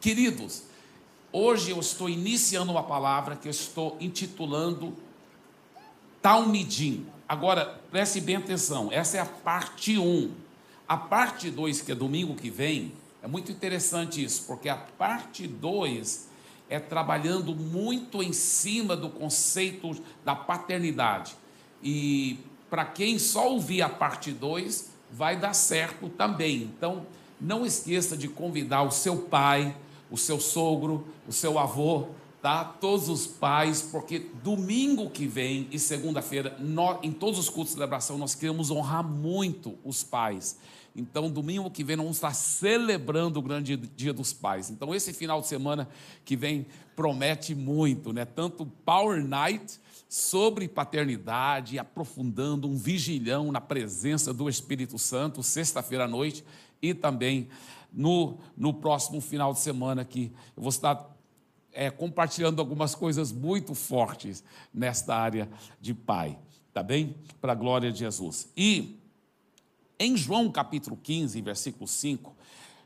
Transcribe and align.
Queridos, 0.00 0.62
hoje 1.32 1.72
eu 1.72 1.80
estou 1.80 2.08
iniciando 2.08 2.70
uma 2.70 2.84
palavra 2.84 3.34
que 3.34 3.48
eu 3.48 3.50
estou 3.50 3.96
intitulando 4.00 4.94
Talmidim. 6.22 7.04
Agora, 7.28 7.80
preste 7.90 8.20
bem 8.20 8.36
atenção, 8.36 8.90
essa 8.92 9.16
é 9.16 9.20
a 9.20 9.26
parte 9.26 9.98
1. 9.98 10.30
A 10.86 10.96
parte 10.96 11.50
2, 11.50 11.80
que 11.80 11.90
é 11.90 11.96
domingo 11.96 12.36
que 12.36 12.48
vem, 12.48 12.92
é 13.20 13.26
muito 13.26 13.50
interessante 13.50 14.22
isso, 14.22 14.44
porque 14.46 14.68
a 14.68 14.76
parte 14.76 15.48
2 15.48 16.28
é 16.70 16.78
trabalhando 16.78 17.52
muito 17.52 18.22
em 18.22 18.32
cima 18.32 18.96
do 18.96 19.10
conceito 19.10 20.00
da 20.24 20.36
paternidade. 20.36 21.34
E 21.82 22.38
para 22.70 22.84
quem 22.84 23.18
só 23.18 23.50
ouvir 23.50 23.82
a 23.82 23.88
parte 23.88 24.30
2, 24.30 24.90
vai 25.10 25.36
dar 25.36 25.54
certo 25.54 26.08
também. 26.08 26.62
Então, 26.62 27.04
não 27.40 27.66
esqueça 27.66 28.16
de 28.16 28.28
convidar 28.28 28.82
o 28.82 28.92
seu 28.92 29.16
pai, 29.16 29.74
o 30.10 30.16
seu 30.16 30.40
sogro, 30.40 31.06
o 31.26 31.32
seu 31.32 31.58
avô, 31.58 32.06
tá? 32.40 32.64
Todos 32.64 33.08
os 33.08 33.26
pais, 33.26 33.82
porque 33.82 34.26
domingo 34.42 35.10
que 35.10 35.26
vem 35.26 35.68
e 35.70 35.78
segunda-feira, 35.78 36.56
em 37.02 37.12
todos 37.12 37.38
os 37.38 37.48
cultos 37.48 37.72
de 37.72 37.74
celebração, 37.74 38.16
nós 38.16 38.34
queremos 38.34 38.70
honrar 38.70 39.04
muito 39.04 39.76
os 39.84 40.02
pais. 40.02 40.58
Então, 40.96 41.30
domingo 41.30 41.70
que 41.70 41.84
vem, 41.84 41.96
nós 41.96 42.04
vamos 42.04 42.16
estar 42.16 42.34
celebrando 42.34 43.38
o 43.38 43.42
grande 43.42 43.76
dia 43.76 44.12
dos 44.12 44.32
pais. 44.32 44.68
Então, 44.68 44.94
esse 44.94 45.12
final 45.12 45.40
de 45.40 45.46
semana 45.46 45.88
que 46.24 46.36
vem 46.36 46.66
promete 46.96 47.54
muito, 47.54 48.12
né? 48.12 48.24
Tanto 48.24 48.66
Power 48.84 49.24
Night 49.24 49.78
sobre 50.08 50.66
paternidade, 50.66 51.78
aprofundando 51.78 52.66
um 52.66 52.76
vigilhão 52.76 53.52
na 53.52 53.60
presença 53.60 54.32
do 54.32 54.48
Espírito 54.48 54.98
Santo, 54.98 55.42
sexta-feira 55.42 56.04
à 56.04 56.08
noite, 56.08 56.42
e 56.80 56.94
também 56.94 57.48
no, 57.92 58.38
no 58.56 58.72
próximo 58.72 59.20
final 59.20 59.52
de 59.52 59.60
semana 59.60 60.04
que 60.04 60.32
eu 60.56 60.62
vou 60.62 60.70
estar 60.70 61.16
é, 61.72 61.90
compartilhando 61.90 62.60
algumas 62.60 62.94
coisas 62.94 63.30
muito 63.30 63.74
fortes 63.74 64.42
nesta 64.72 65.14
área 65.14 65.48
de 65.80 65.94
pai, 65.94 66.38
tá 66.72 66.82
bem? 66.82 67.16
Para 67.40 67.52
a 67.52 67.56
glória 67.56 67.92
de 67.92 68.00
Jesus. 68.00 68.48
E 68.56 68.98
em 69.98 70.16
João 70.16 70.50
capítulo 70.50 70.96
15, 70.96 71.40
versículo 71.40 71.86
5, 71.86 72.34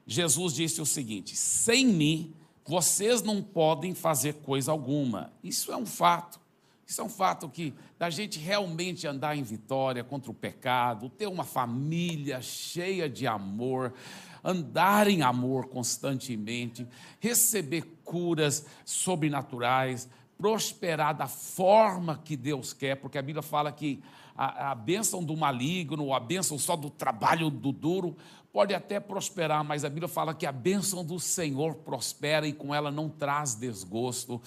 Jesus 0.06 0.54
disse 0.54 0.80
o 0.80 0.86
seguinte: 0.86 1.36
sem 1.36 1.86
mim 1.86 2.34
vocês 2.64 3.22
não 3.22 3.42
podem 3.42 3.94
fazer 3.94 4.34
coisa 4.34 4.70
alguma. 4.70 5.32
Isso 5.42 5.72
é 5.72 5.76
um 5.76 5.86
fato. 5.86 6.40
Isso 6.86 7.00
é 7.00 7.04
um 7.04 7.08
fato 7.08 7.48
que 7.48 7.72
da 7.98 8.10
gente 8.10 8.38
realmente 8.38 9.06
andar 9.06 9.36
em 9.36 9.42
vitória 9.42 10.04
contra 10.04 10.30
o 10.30 10.34
pecado, 10.34 11.08
ter 11.08 11.26
uma 11.26 11.44
família 11.44 12.42
cheia 12.42 13.08
de 13.08 13.26
amor, 13.26 13.94
andar 14.42 15.08
em 15.08 15.22
amor 15.22 15.68
constantemente, 15.68 16.86
receber 17.20 17.82
curas 18.04 18.66
sobrenaturais, 18.84 20.08
prosperar 20.36 21.16
da 21.16 21.28
forma 21.28 22.20
que 22.24 22.36
Deus 22.36 22.72
quer, 22.72 22.96
porque 22.96 23.18
a 23.18 23.22
Bíblia 23.22 23.42
fala 23.42 23.70
que 23.70 24.02
a, 24.36 24.72
a 24.72 24.74
bênção 24.74 25.22
do 25.22 25.36
maligno, 25.36 26.12
a 26.12 26.20
bênção 26.20 26.58
só 26.58 26.74
do 26.74 26.90
trabalho 26.90 27.50
do 27.50 27.70
duro, 27.70 28.16
pode 28.52 28.74
até 28.74 29.00
prosperar, 29.00 29.64
mas 29.64 29.84
a 29.84 29.88
Bíblia 29.88 30.08
fala 30.08 30.34
que 30.34 30.44
a 30.44 30.52
bênção 30.52 31.04
do 31.04 31.18
Senhor 31.18 31.76
prospera 31.76 32.46
e 32.46 32.52
com 32.52 32.74
ela 32.74 32.90
não 32.90 33.08
traz 33.08 33.54
desgosto. 33.54 34.42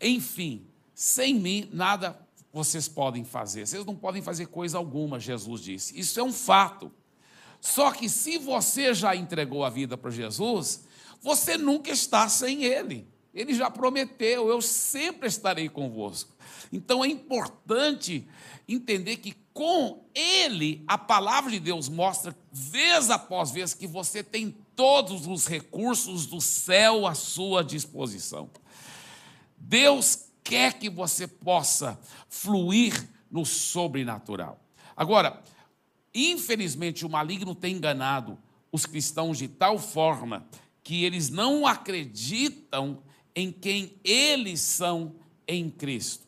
Enfim, 0.00 0.66
sem 0.94 1.34
mim 1.34 1.68
nada 1.72 2.18
vocês 2.52 2.88
podem 2.88 3.24
fazer. 3.24 3.66
Vocês 3.66 3.84
não 3.84 3.96
podem 3.96 4.22
fazer 4.22 4.46
coisa 4.46 4.78
alguma, 4.78 5.18
Jesus 5.18 5.60
disse. 5.60 5.98
Isso 5.98 6.20
é 6.20 6.22
um 6.22 6.32
fato. 6.32 6.92
Só 7.64 7.90
que 7.92 8.10
se 8.10 8.36
você 8.36 8.92
já 8.92 9.16
entregou 9.16 9.64
a 9.64 9.70
vida 9.70 9.96
para 9.96 10.10
Jesus, 10.10 10.84
você 11.22 11.56
nunca 11.56 11.90
está 11.90 12.28
sem 12.28 12.62
Ele. 12.62 13.08
Ele 13.32 13.54
já 13.54 13.70
prometeu, 13.70 14.50
eu 14.50 14.60
sempre 14.60 15.28
estarei 15.28 15.70
convosco. 15.70 16.30
Então 16.70 17.02
é 17.02 17.08
importante 17.08 18.28
entender 18.68 19.16
que 19.16 19.34
com 19.54 20.04
Ele, 20.14 20.84
a 20.86 20.98
palavra 20.98 21.50
de 21.50 21.58
Deus 21.58 21.88
mostra, 21.88 22.36
vez 22.52 23.08
após 23.08 23.50
vez, 23.50 23.72
que 23.72 23.86
você 23.86 24.22
tem 24.22 24.54
todos 24.76 25.26
os 25.26 25.46
recursos 25.46 26.26
do 26.26 26.42
céu 26.42 27.06
à 27.06 27.14
sua 27.14 27.64
disposição. 27.64 28.50
Deus 29.56 30.26
quer 30.44 30.74
que 30.74 30.90
você 30.90 31.26
possa 31.26 31.98
fluir 32.28 33.08
no 33.30 33.46
sobrenatural. 33.46 34.60
Agora, 34.94 35.42
Infelizmente, 36.14 37.04
o 37.04 37.10
maligno 37.10 37.54
tem 37.54 37.74
enganado 37.74 38.38
os 38.70 38.86
cristãos 38.86 39.38
de 39.38 39.48
tal 39.48 39.78
forma 39.78 40.46
que 40.82 41.02
eles 41.04 41.30
não 41.30 41.66
acreditam 41.66 43.02
em 43.34 43.50
quem 43.50 43.94
eles 44.04 44.60
são 44.60 45.16
em 45.48 45.68
Cristo. 45.70 46.24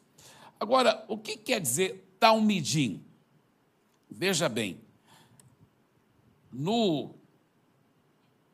Agora, 0.59 1.05
o 1.09 1.17
que 1.17 1.37
quer 1.37 1.61
dizer 1.61 2.17
talmidim? 2.19 3.05
Veja 4.11 4.49
bem, 4.49 4.81
no, 6.51 7.15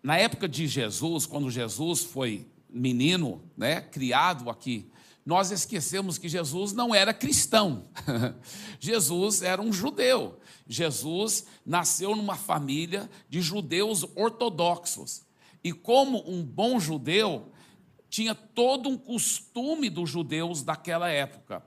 na 0.03 0.19
época 0.19 0.49
de 0.49 0.67
Jesus, 0.67 1.25
quando 1.25 1.51
Jesus 1.51 2.03
foi 2.03 2.47
menino, 2.69 3.43
né, 3.57 3.81
criado 3.81 4.51
aqui, 4.51 4.91
nós 5.25 5.53
esquecemos 5.53 6.19
que 6.19 6.29
Jesus 6.29 6.73
não 6.73 6.93
era 6.93 7.15
cristão. 7.15 7.85
Jesus 8.81 9.43
era 9.43 9.63
um 9.63 9.73
judeu. 9.73 10.41
Jesus 10.67 11.47
nasceu 11.65 12.15
numa 12.17 12.37
família 12.37 13.11
de 13.29 13.41
judeus 13.41 14.05
ortodoxos. 14.15 15.23
E 15.63 15.73
como 15.73 16.29
um 16.29 16.43
bom 16.45 16.81
judeu, 16.81 17.53
tinha 18.09 18.35
todo 18.35 18.89
um 18.89 18.99
costume 18.99 19.89
dos 19.89 20.11
judeus 20.11 20.63
daquela 20.63 21.09
época. 21.09 21.65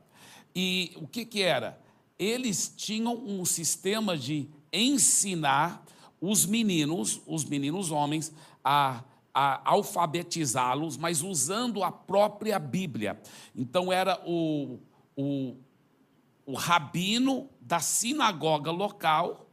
E 0.55 0.93
o 0.97 1.07
que, 1.07 1.25
que 1.25 1.41
era? 1.41 1.81
Eles 2.17 2.73
tinham 2.75 3.15
um 3.15 3.43
sistema 3.45 4.17
de 4.17 4.49
ensinar 4.71 5.83
os 6.19 6.45
meninos, 6.45 7.21
os 7.25 7.45
meninos 7.45 7.91
homens, 7.91 8.33
a, 8.63 9.03
alfabetizá-los, 9.33 10.97
mas 10.97 11.21
usando 11.21 11.83
a 11.83 11.91
própria 11.91 12.57
Bíblia. 12.57 13.19
Então 13.53 13.91
era 13.91 14.21
o, 14.25 14.79
o, 15.15 15.57
o 16.45 16.53
rabino 16.53 17.49
da 17.65 17.79
sinagoga 17.79 18.69
local 18.69 19.49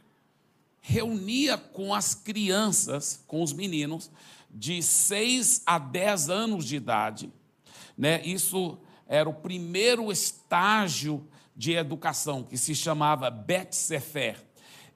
reunia 0.80 1.56
com 1.56 1.94
as 1.94 2.14
crianças, 2.14 3.24
com 3.26 3.42
os 3.42 3.52
meninos, 3.52 4.10
de 4.50 4.82
6 4.82 5.62
a 5.64 5.78
10 5.78 6.28
anos 6.28 6.66
de 6.66 6.76
idade. 6.76 7.32
Né? 7.96 8.20
Isso 8.22 8.78
era 9.06 9.28
o 9.28 9.34
primeiro 9.34 10.12
estágio 10.12 11.26
de 11.56 11.72
educação, 11.72 12.42
que 12.42 12.58
se 12.58 12.74
chamava 12.74 13.30
Bet 13.30 13.74
Sefer. 13.74 14.44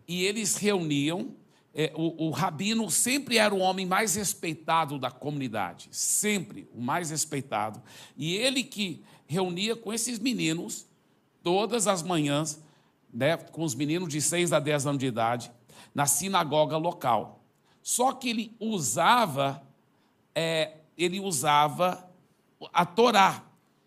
E 0.06 0.24
eles 0.24 0.56
reuniam, 0.56 1.34
é, 1.72 1.92
o, 1.94 2.26
o 2.28 2.30
rabino 2.30 2.90
sempre 2.90 3.38
era 3.38 3.54
o 3.54 3.58
homem 3.58 3.86
mais 3.86 4.14
respeitado 4.14 4.98
da 4.98 5.10
comunidade, 5.10 5.88
sempre 5.90 6.68
o 6.74 6.82
mais 6.82 7.10
respeitado. 7.10 7.80
E 8.16 8.34
ele 8.34 8.62
que 8.62 9.02
reunia 9.26 9.74
com 9.74 9.92
esses 9.92 10.18
meninos 10.18 10.86
todas 11.42 11.86
as 11.86 12.02
manhãs, 12.02 12.60
né, 13.16 13.38
com 13.38 13.64
os 13.64 13.74
meninos 13.74 14.10
de 14.10 14.20
6 14.20 14.52
a 14.52 14.60
10 14.60 14.86
anos 14.86 14.98
de 14.98 15.06
idade, 15.06 15.50
na 15.94 16.04
sinagoga 16.04 16.76
local. 16.76 17.42
Só 17.82 18.12
que 18.12 18.28
ele 18.28 18.54
usava, 18.60 19.62
é, 20.34 20.74
ele 20.98 21.18
usava 21.18 22.06
a 22.74 22.84
Torá, 22.84 23.42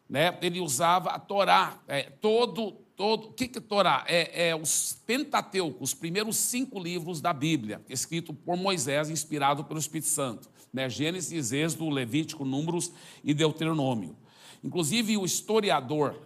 né? 0.09 0.35
ele 0.41 0.59
usava 0.59 1.11
a 1.11 1.19
Torá, 1.19 1.79
é, 1.87 2.03
todo, 2.03 2.71
todo, 2.95 3.27
o 3.27 3.33
que, 3.33 3.51
é 3.55 3.61
Torá? 3.61 4.03
É, 4.07 4.49
é 4.49 4.55
os 4.55 4.99
Pentateucos, 5.05 5.89
os 5.89 5.93
primeiros 5.93 6.35
cinco 6.35 6.79
livros 6.79 7.21
da 7.21 7.31
Bíblia, 7.31 7.83
escrito 7.87 8.33
por 8.33 8.57
Moisés, 8.57 9.11
inspirado 9.11 9.63
pelo 9.63 9.79
Espírito 9.79 10.07
Santo, 10.07 10.49
né? 10.73 10.89
Gênesis, 10.89 11.51
Êxodo, 11.51 11.87
Levítico, 11.89 12.43
Números 12.43 12.91
e 13.23 13.31
Deuteronômio. 13.31 14.15
Inclusive, 14.63 15.17
o 15.17 15.25
historiador 15.25 16.19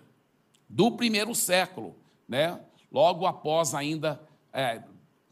do 0.69 0.92
primeiro 0.92 1.36
século, 1.36 1.95
né? 2.27 2.60
Logo 2.94 3.25
após 3.25 3.74
ainda 3.74 4.22
é, 4.54 4.84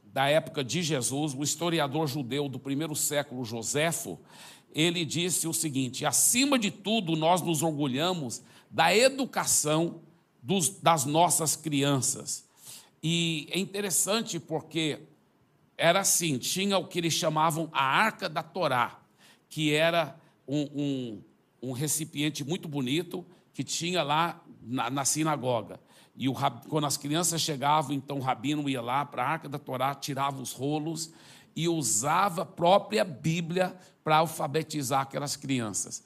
da 0.03 0.27
época 0.27 0.63
de 0.63 0.81
Jesus, 0.81 1.33
o 1.33 1.43
historiador 1.43 2.07
judeu 2.07 2.49
do 2.49 2.59
primeiro 2.59 2.95
século, 2.95 3.45
Joséfo, 3.45 4.19
ele 4.73 5.05
disse 5.05 5.47
o 5.47 5.53
seguinte: 5.53 6.05
acima 6.05 6.57
de 6.57 6.71
tudo, 6.71 7.15
nós 7.15 7.41
nos 7.41 7.61
orgulhamos 7.61 8.41
da 8.69 8.95
educação 8.95 10.01
dos, 10.41 10.69
das 10.69 11.05
nossas 11.05 11.55
crianças. 11.55 12.49
E 13.03 13.47
é 13.51 13.59
interessante 13.59 14.39
porque 14.39 14.99
era 15.77 16.01
assim: 16.01 16.37
tinha 16.37 16.77
o 16.77 16.87
que 16.87 16.99
eles 16.99 17.13
chamavam 17.13 17.69
a 17.71 17.83
arca 17.83 18.27
da 18.27 18.41
Torá, 18.41 18.99
que 19.49 19.73
era 19.73 20.19
um, 20.47 20.61
um, 20.73 21.23
um 21.69 21.71
recipiente 21.71 22.43
muito 22.43 22.67
bonito 22.67 23.25
que 23.53 23.63
tinha 23.63 24.03
lá 24.03 24.41
na, 24.61 24.89
na 24.89 25.05
sinagoga. 25.05 25.79
E 26.15 26.27
o, 26.27 26.33
quando 26.69 26.85
as 26.85 26.97
crianças 26.97 27.41
chegavam, 27.41 27.93
então 27.93 28.17
o 28.17 28.21
rabino 28.21 28.69
ia 28.69 28.81
lá 28.81 29.05
para 29.05 29.23
a 29.23 29.27
arca 29.27 29.49
da 29.49 29.57
Torá, 29.57 29.95
tirava 29.95 30.41
os 30.41 30.51
rolos 30.51 31.11
e 31.55 31.67
usava 31.67 32.43
a 32.43 32.45
própria 32.45 33.03
Bíblia 33.03 33.75
para 34.03 34.17
alfabetizar 34.17 35.01
aquelas 35.01 35.35
crianças. 35.35 36.03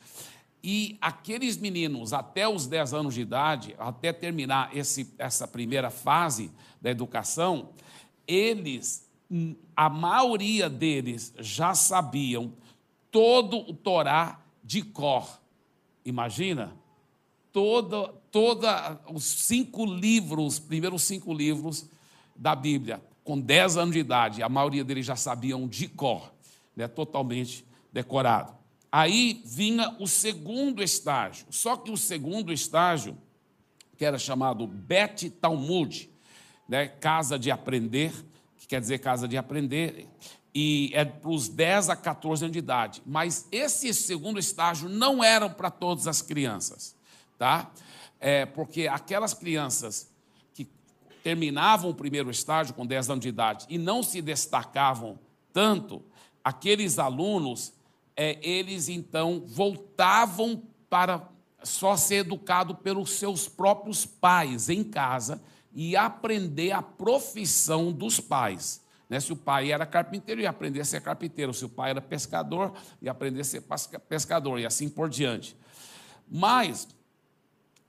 E 0.63 0.97
aqueles 0.99 1.57
meninos, 1.57 2.11
até 2.11 2.47
os 2.47 2.65
10 2.65 2.93
anos 2.93 3.13
de 3.13 3.21
idade, 3.21 3.75
até 3.77 4.11
terminar 4.11 4.75
esse, 4.75 5.13
essa 5.17 5.47
primeira 5.47 5.91
fase 5.91 6.51
da 6.81 6.89
educação, 6.89 7.69
eles, 8.27 9.07
a 9.75 9.89
maioria 9.89 10.67
deles 10.67 11.33
já 11.39 11.75
sabiam 11.75 12.51
todo 13.11 13.57
o 13.59 13.73
Torá 13.73 14.39
de 14.63 14.81
cor. 14.81 15.39
Imagina? 16.03 16.75
Toda, 17.55 18.09
toda 18.29 18.99
os 19.09 19.23
cinco 19.23 19.85
livros, 19.85 20.59
primeiros 20.59 21.03
cinco 21.03 21.33
livros 21.33 21.85
da 22.35 22.53
Bíblia, 22.53 23.01
com 23.23 23.39
10 23.39 23.77
anos 23.77 23.93
de 23.93 23.99
idade, 24.01 24.43
a 24.43 24.49
maioria 24.49 24.83
deles 24.83 25.05
já 25.05 25.15
sabiam 25.15 25.65
de 25.65 25.87
cor, 25.87 26.33
né, 26.75 26.85
totalmente 26.85 27.65
decorado. 27.93 28.53
Aí 28.91 29.41
vinha 29.45 29.95
o 30.01 30.05
segundo 30.05 30.83
estágio. 30.83 31.45
Só 31.49 31.77
que 31.77 31.89
o 31.91 31.95
segundo 31.95 32.51
estágio, 32.51 33.17
que 33.95 34.03
era 34.03 34.19
chamado 34.19 34.67
Bet 34.67 35.29
Talmud, 35.29 36.09
né, 36.67 36.89
casa 36.89 37.39
de 37.39 37.51
aprender, 37.51 38.11
que 38.57 38.67
quer 38.67 38.81
dizer 38.81 38.99
casa 38.99 39.29
de 39.29 39.37
aprender, 39.37 40.09
e 40.53 40.91
é 40.93 41.05
para 41.05 41.29
os 41.29 41.47
10 41.47 41.87
a 41.87 41.95
14 41.95 42.43
anos 42.43 42.51
de 42.51 42.59
idade. 42.59 43.01
Mas 43.05 43.47
esse 43.49 43.93
segundo 43.93 44.39
estágio 44.39 44.89
não 44.89 45.23
era 45.23 45.49
para 45.49 45.71
todas 45.71 46.05
as 46.05 46.21
crianças, 46.21 46.94
tá? 47.37 47.71
É, 48.19 48.45
porque 48.45 48.87
aquelas 48.87 49.33
crianças 49.33 50.11
que 50.53 50.67
terminavam 51.23 51.89
o 51.89 51.95
primeiro 51.95 52.29
estágio 52.29 52.73
com 52.73 52.85
10 52.85 53.09
anos 53.09 53.21
de 53.21 53.29
idade 53.29 53.65
e 53.69 53.77
não 53.77 54.01
se 54.01 54.21
destacavam 54.21 55.19
tanto, 55.53 56.03
aqueles 56.43 56.99
alunos 56.99 57.73
é, 58.15 58.39
eles 58.41 58.87
então 58.87 59.43
voltavam 59.45 60.63
para 60.89 61.29
só 61.63 61.97
ser 61.97 62.17
educado 62.17 62.75
pelos 62.75 63.11
seus 63.11 63.47
próprios 63.47 64.05
pais 64.05 64.69
em 64.69 64.83
casa 64.83 65.41
e 65.73 65.95
aprender 65.95 66.71
a 66.71 66.81
profissão 66.81 67.91
dos 67.91 68.19
pais. 68.19 68.81
Né? 69.09 69.19
Se 69.19 69.33
o 69.33 69.35
pai 69.35 69.71
era 69.71 69.85
carpinteiro, 69.85 70.41
ia 70.41 70.49
aprender 70.49 70.81
a 70.81 70.85
ser 70.85 71.01
carpinteiro. 71.01 71.53
Se 71.53 71.65
o 71.65 71.69
pai 71.69 71.91
era 71.91 72.01
pescador, 72.01 72.73
ia 73.01 73.11
aprender 73.11 73.41
a 73.41 73.43
ser 73.43 73.63
pescador, 74.07 74.59
e 74.59 74.65
assim 74.65 74.87
por 74.87 75.09
diante. 75.09 75.55
Mas 76.29 76.87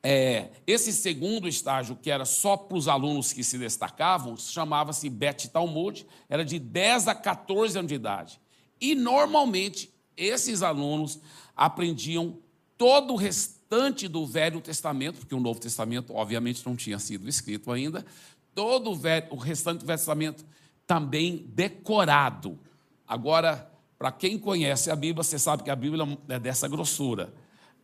é, 0.09 0.51
esse 0.65 0.93
segundo 0.93 1.49
estágio, 1.49 1.99
que 2.01 2.13
era 2.13 2.25
só 2.25 2.57
para 2.57 2.79
os 2.79 2.87
alunos 2.87 3.33
que 3.33 3.43
se 3.43 3.59
destacavam, 3.59 4.37
chamava-se 4.37 5.11
Bet 5.11 5.49
Talmud, 5.49 6.07
era 6.29 6.45
de 6.45 6.61
10 6.61 7.09
a 7.09 7.15
14 7.17 7.77
anos 7.77 7.89
de 7.89 7.97
idade. 7.97 8.41
E 8.81 8.95
normalmente 8.95 9.93
esses 10.17 10.63
alunos 10.63 11.19
aprendiam 11.57 12.39
todo 12.79 13.15
o 13.15 13.17
restante 13.17 14.07
do 14.07 14.25
Velho 14.25 14.61
Testamento, 14.61 15.19
porque 15.19 15.35
o 15.35 15.41
Novo 15.41 15.59
Testamento, 15.59 16.15
obviamente, 16.15 16.65
não 16.65 16.77
tinha 16.77 17.01
sido 17.01 17.29
escrito 17.29 17.73
ainda, 17.73 18.07
todo 18.55 18.93
o, 18.93 18.95
velho, 18.95 19.27
o 19.31 19.37
restante 19.37 19.81
do 19.81 19.87
Velho 19.87 19.99
Testamento 19.99 20.47
também 20.87 21.45
decorado. 21.49 22.57
Agora, 23.09 23.69
para 23.99 24.13
quem 24.13 24.39
conhece 24.39 24.89
a 24.89 24.95
Bíblia, 24.95 25.25
você 25.25 25.37
sabe 25.37 25.65
que 25.65 25.71
a 25.71 25.75
Bíblia 25.75 26.17
é 26.29 26.39
dessa 26.39 26.69
grossura. 26.69 27.35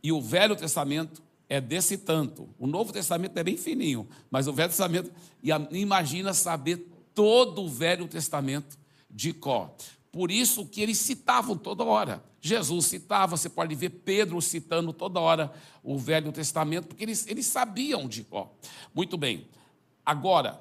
E 0.01 0.13
o 0.13 0.21
Velho 0.21 0.55
Testamento 0.55 1.21
é 1.53 1.61
desse 1.61 1.99
tanto. 1.99 2.49
O 2.59 2.67
Novo 2.67 2.95
Testamento 2.95 3.37
é 3.37 3.45
bem 3.45 3.59
fininho, 3.59 4.09
mas 4.31 4.49
o 4.49 4.55
Velho 4.55 4.71
Testamento, 4.71 5.13
e 5.43 5.51
imagina 5.79 6.33
saber 6.33 6.91
todo 7.15 7.61
o 7.61 7.69
Velho 7.69 8.09
Testamento 8.09 8.79
de 9.11 9.35
cor. 9.35 9.71
Por 10.11 10.31
isso 10.31 10.65
que 10.65 10.81
eles 10.81 10.97
citavam 10.97 11.55
toda 11.59 11.85
hora. 11.85 12.25
Jesus 12.41 12.87
citava, 12.87 13.37
você 13.37 13.51
pode 13.51 13.75
ver 13.75 13.91
Pedro 13.91 14.41
citando 14.41 14.95
toda 14.95 15.21
hora 15.21 15.53
o 15.83 15.99
Velho 15.99 16.33
Testamento, 16.33 16.89
porque 16.89 17.05
eles, 17.05 17.27
eles 17.27 17.45
sabiam 17.45 18.09
de 18.09 18.27
ó. 18.31 18.47
Muito 18.95 19.19
bem. 19.19 19.47
Agora, 20.07 20.59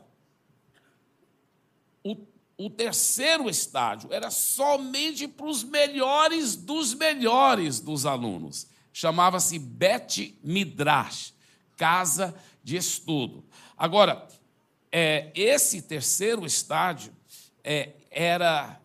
o, 2.03 2.17
o 2.57 2.69
terceiro 2.69 3.49
estágio 3.49 4.11
era 4.11 4.29
somente 4.29 5.25
para 5.25 5.45
os 5.45 5.63
melhores 5.63 6.57
dos 6.57 6.93
melhores 6.93 7.79
dos 7.79 8.05
alunos. 8.05 8.67
Chamava-se 8.93 9.57
Bet 9.57 10.37
Midrash, 10.43 11.33
casa 11.77 12.35
de 12.63 12.75
estudo. 12.75 13.43
Agora, 13.77 14.27
é, 14.91 15.31
esse 15.33 15.81
terceiro 15.81 16.45
estágio 16.45 17.13
é, 17.63 17.93
era 18.09 18.81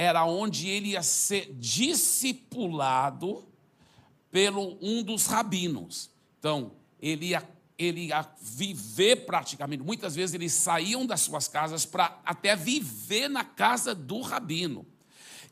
era 0.00 0.24
onde 0.24 0.66
ele 0.66 0.92
ia 0.92 1.02
ser 1.02 1.54
discipulado 1.58 3.44
pelo 4.30 4.78
um 4.80 5.02
dos 5.02 5.26
rabinos. 5.26 6.08
Então, 6.38 6.72
ele 6.98 7.26
ia, 7.26 7.46
ele 7.76 8.06
ia 8.06 8.26
viver 8.40 9.26
praticamente. 9.26 9.82
Muitas 9.82 10.14
vezes 10.16 10.34
eles 10.34 10.54
saíam 10.54 11.04
das 11.04 11.20
suas 11.20 11.48
casas 11.48 11.84
para 11.84 12.18
até 12.24 12.56
viver 12.56 13.28
na 13.28 13.44
casa 13.44 13.94
do 13.94 14.22
rabino. 14.22 14.86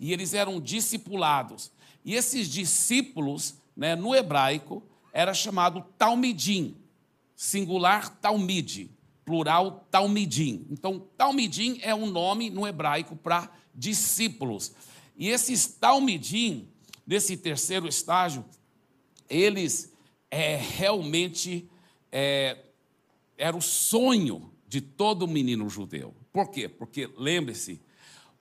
E 0.01 0.15
eles 0.15 0.33
eram 0.33 0.59
discipulados. 0.59 1.71
E 2.03 2.15
esses 2.15 2.49
discípulos, 2.49 3.57
né, 3.79 3.95
no 3.95 4.13
hebraico, 4.13 4.83
era 5.13 5.33
chamado 5.33 5.85
Talmidim, 5.97 6.77
singular 7.37 8.09
Talmide, 8.19 8.91
plural 9.25 9.87
Talmidim. 9.89 10.67
Então, 10.69 10.99
Talmidim 11.17 11.79
é 11.81 11.95
um 11.95 12.11
nome 12.11 12.51
no 12.51 12.67
hebraico 12.67 13.15
para 13.15 13.49
discípulos. 13.73 14.75
E 15.17 15.29
esses 15.29 15.67
talmidim, 15.67 16.69
desse 17.07 17.37
terceiro 17.37 17.87
estágio, 17.87 18.45
eles 19.31 19.93
é, 20.29 20.57
realmente 20.57 21.71
é, 22.11 22.59
era 23.37 23.57
o 23.57 23.63
sonho 23.63 24.53
de 24.67 24.81
todo 24.81 25.29
menino 25.29 25.69
judeu. 25.69 26.15
Por 26.33 26.51
quê? 26.51 26.69
Porque, 26.69 27.09
lembre-se, 27.17 27.81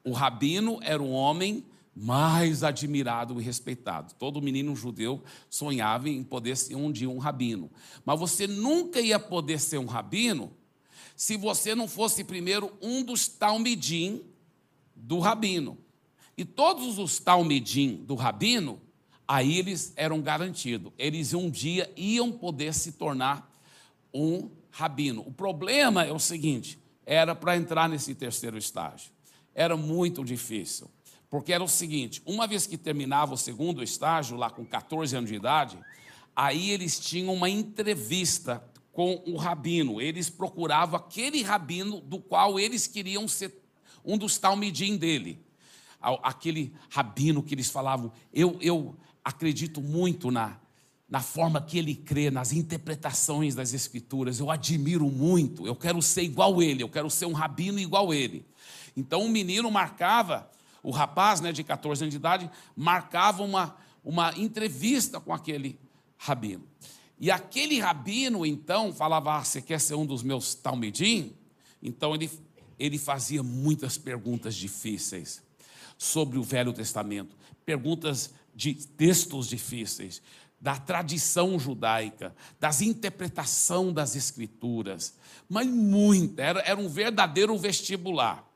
o 0.04 0.12
rabino 0.12 0.80
era 0.81 1.01
um 1.01 1.12
homem 1.12 1.63
mais 1.99 2.63
admirado 2.63 3.41
e 3.41 3.44
respeitado. 3.44 4.13
Todo 4.19 4.41
menino 4.41 4.75
judeu 4.75 5.23
sonhava 5.49 6.07
em 6.07 6.23
poder 6.23 6.55
ser 6.55 6.75
um 6.75 6.91
dia 6.91 7.09
um 7.09 7.17
rabino. 7.17 7.71
Mas 8.05 8.19
você 8.19 8.45
nunca 8.45 9.01
ia 9.01 9.19
poder 9.19 9.59
ser 9.59 9.79
um 9.79 9.85
rabino 9.85 10.51
se 11.15 11.35
você 11.35 11.73
não 11.73 11.88
fosse 11.88 12.23
primeiro 12.23 12.71
um 12.79 13.01
dos 13.01 13.27
talmidim 13.27 14.21
do 14.95 15.17
rabino. 15.17 15.75
E 16.37 16.45
todos 16.45 16.99
os 16.99 17.18
talmidim 17.18 17.95
do 18.06 18.13
rabino, 18.13 18.80
aí 19.27 19.57
eles 19.57 19.92
eram 19.95 20.21
garantidos. 20.21 20.94
Eles 20.99 21.33
um 21.33 21.49
dia 21.49 21.92
iam 21.97 22.31
poder 22.31 22.75
se 22.75 22.92
tornar 22.92 23.51
um 24.13 24.51
rabino. 24.69 25.23
O 25.25 25.31
problema 25.31 26.06
é 26.06 26.11
o 26.11 26.19
seguinte: 26.19 26.77
era 27.04 27.33
para 27.33 27.57
entrar 27.57 27.89
nesse 27.89 28.13
terceiro 28.13 28.56
estágio. 28.56 29.11
Era 29.56 29.75
muito 29.75 30.23
difícil. 30.23 30.87
Porque 31.30 31.54
era 31.54 31.64
o 31.64 31.68
seguinte: 31.68 32.22
uma 32.26 32.48
vez 32.48 32.66
que 32.66 32.78
terminava 32.78 33.34
o 33.34 33.38
segundo 33.38 33.84
estágio, 33.84 34.38
lá 34.38 34.50
com 34.50 34.66
14 34.66 35.16
anos 35.16 35.30
de 35.30 35.36
idade, 35.36 35.78
aí 36.36 36.72
eles 36.72 37.00
tinham 37.00 37.34
uma 37.34 37.50
entrevista 37.50 38.64
com 38.92 39.22
o 39.28 39.38
rabino. 39.38 40.02
Eles 40.02 40.30
procuravam 40.30 40.98
aquele 41.00 41.44
rabino 41.44 42.02
do 42.02 42.19
qual 42.19 42.60
eles 42.60 42.88
queriam 42.88 43.28
ser 43.28 43.64
um 44.07 44.18
dos 44.18 44.38
talmidim 44.38 44.96
dele, 44.96 45.46
aquele 46.24 46.74
rabino 46.90 47.44
que 47.44 47.54
eles 47.54 47.69
falavam, 47.69 48.12
eu, 48.34 48.57
eu 48.62 48.96
acredito 49.24 49.81
muito 49.81 50.31
na, 50.31 50.57
na 51.10 51.22
forma 51.22 51.62
que 51.62 51.78
ele 51.78 51.94
crê, 51.94 52.31
nas 52.31 52.54
interpretações 52.54 53.54
das 53.54 53.74
escrituras, 53.74 54.40
eu 54.40 54.50
admiro 54.50 55.10
muito, 55.12 55.68
eu 55.68 55.76
quero 55.76 56.02
ser 56.02 56.22
igual 56.22 56.62
ele, 56.62 56.81
eu 56.81 56.90
quero 56.90 57.10
ser 57.10 57.26
um 57.26 57.34
rabino 57.34 57.80
igual 57.80 58.14
ele. 58.14 58.46
Então 58.96 59.26
o 59.26 59.30
menino 59.30 59.69
marcava, 59.69 60.50
o 60.84 60.92
rapaz 60.92 61.42
né, 61.42 61.52
de 61.52 61.64
14 61.64 62.04
anos 62.04 62.12
de 62.12 62.18
idade, 62.18 62.50
marcava 62.76 63.44
uma, 63.44 63.76
uma 64.04 64.38
entrevista 64.38 65.19
com 65.19 65.34
aquele 65.34 65.80
rabino. 66.18 66.64
E 67.19 67.31
aquele 67.31 67.80
rabino, 67.80 68.46
então, 68.46 68.94
falava: 68.94 69.38
ah, 69.38 69.44
Você 69.44 69.62
quer 69.62 69.80
ser 69.80 69.96
um 69.96 70.06
dos 70.06 70.24
meus 70.24 70.54
talmidim? 70.54 71.34
Então 71.81 72.14
ele 72.14 72.30
ele 72.80 72.98
fazia 72.98 73.42
muitas 73.42 73.98
perguntas 73.98 74.56
difíceis 74.56 75.42
sobre 75.98 76.38
o 76.38 76.44
Velho 76.44 76.72
Testamento, 76.72 77.36
perguntas 77.66 78.31
de 78.56 78.74
textos 78.74 79.48
difíceis, 79.48 80.22
da 80.60 80.76
tradição 80.76 81.60
judaica, 81.60 82.36
das 82.60 82.81
interpretação 82.81 83.94
das 83.94 84.16
escrituras, 84.16 85.16
mas 85.48 85.68
muita, 85.68 86.42
era, 86.42 86.60
era 86.62 86.80
um 86.80 86.90
verdadeiro 86.90 87.57
vestibular. 87.57 88.46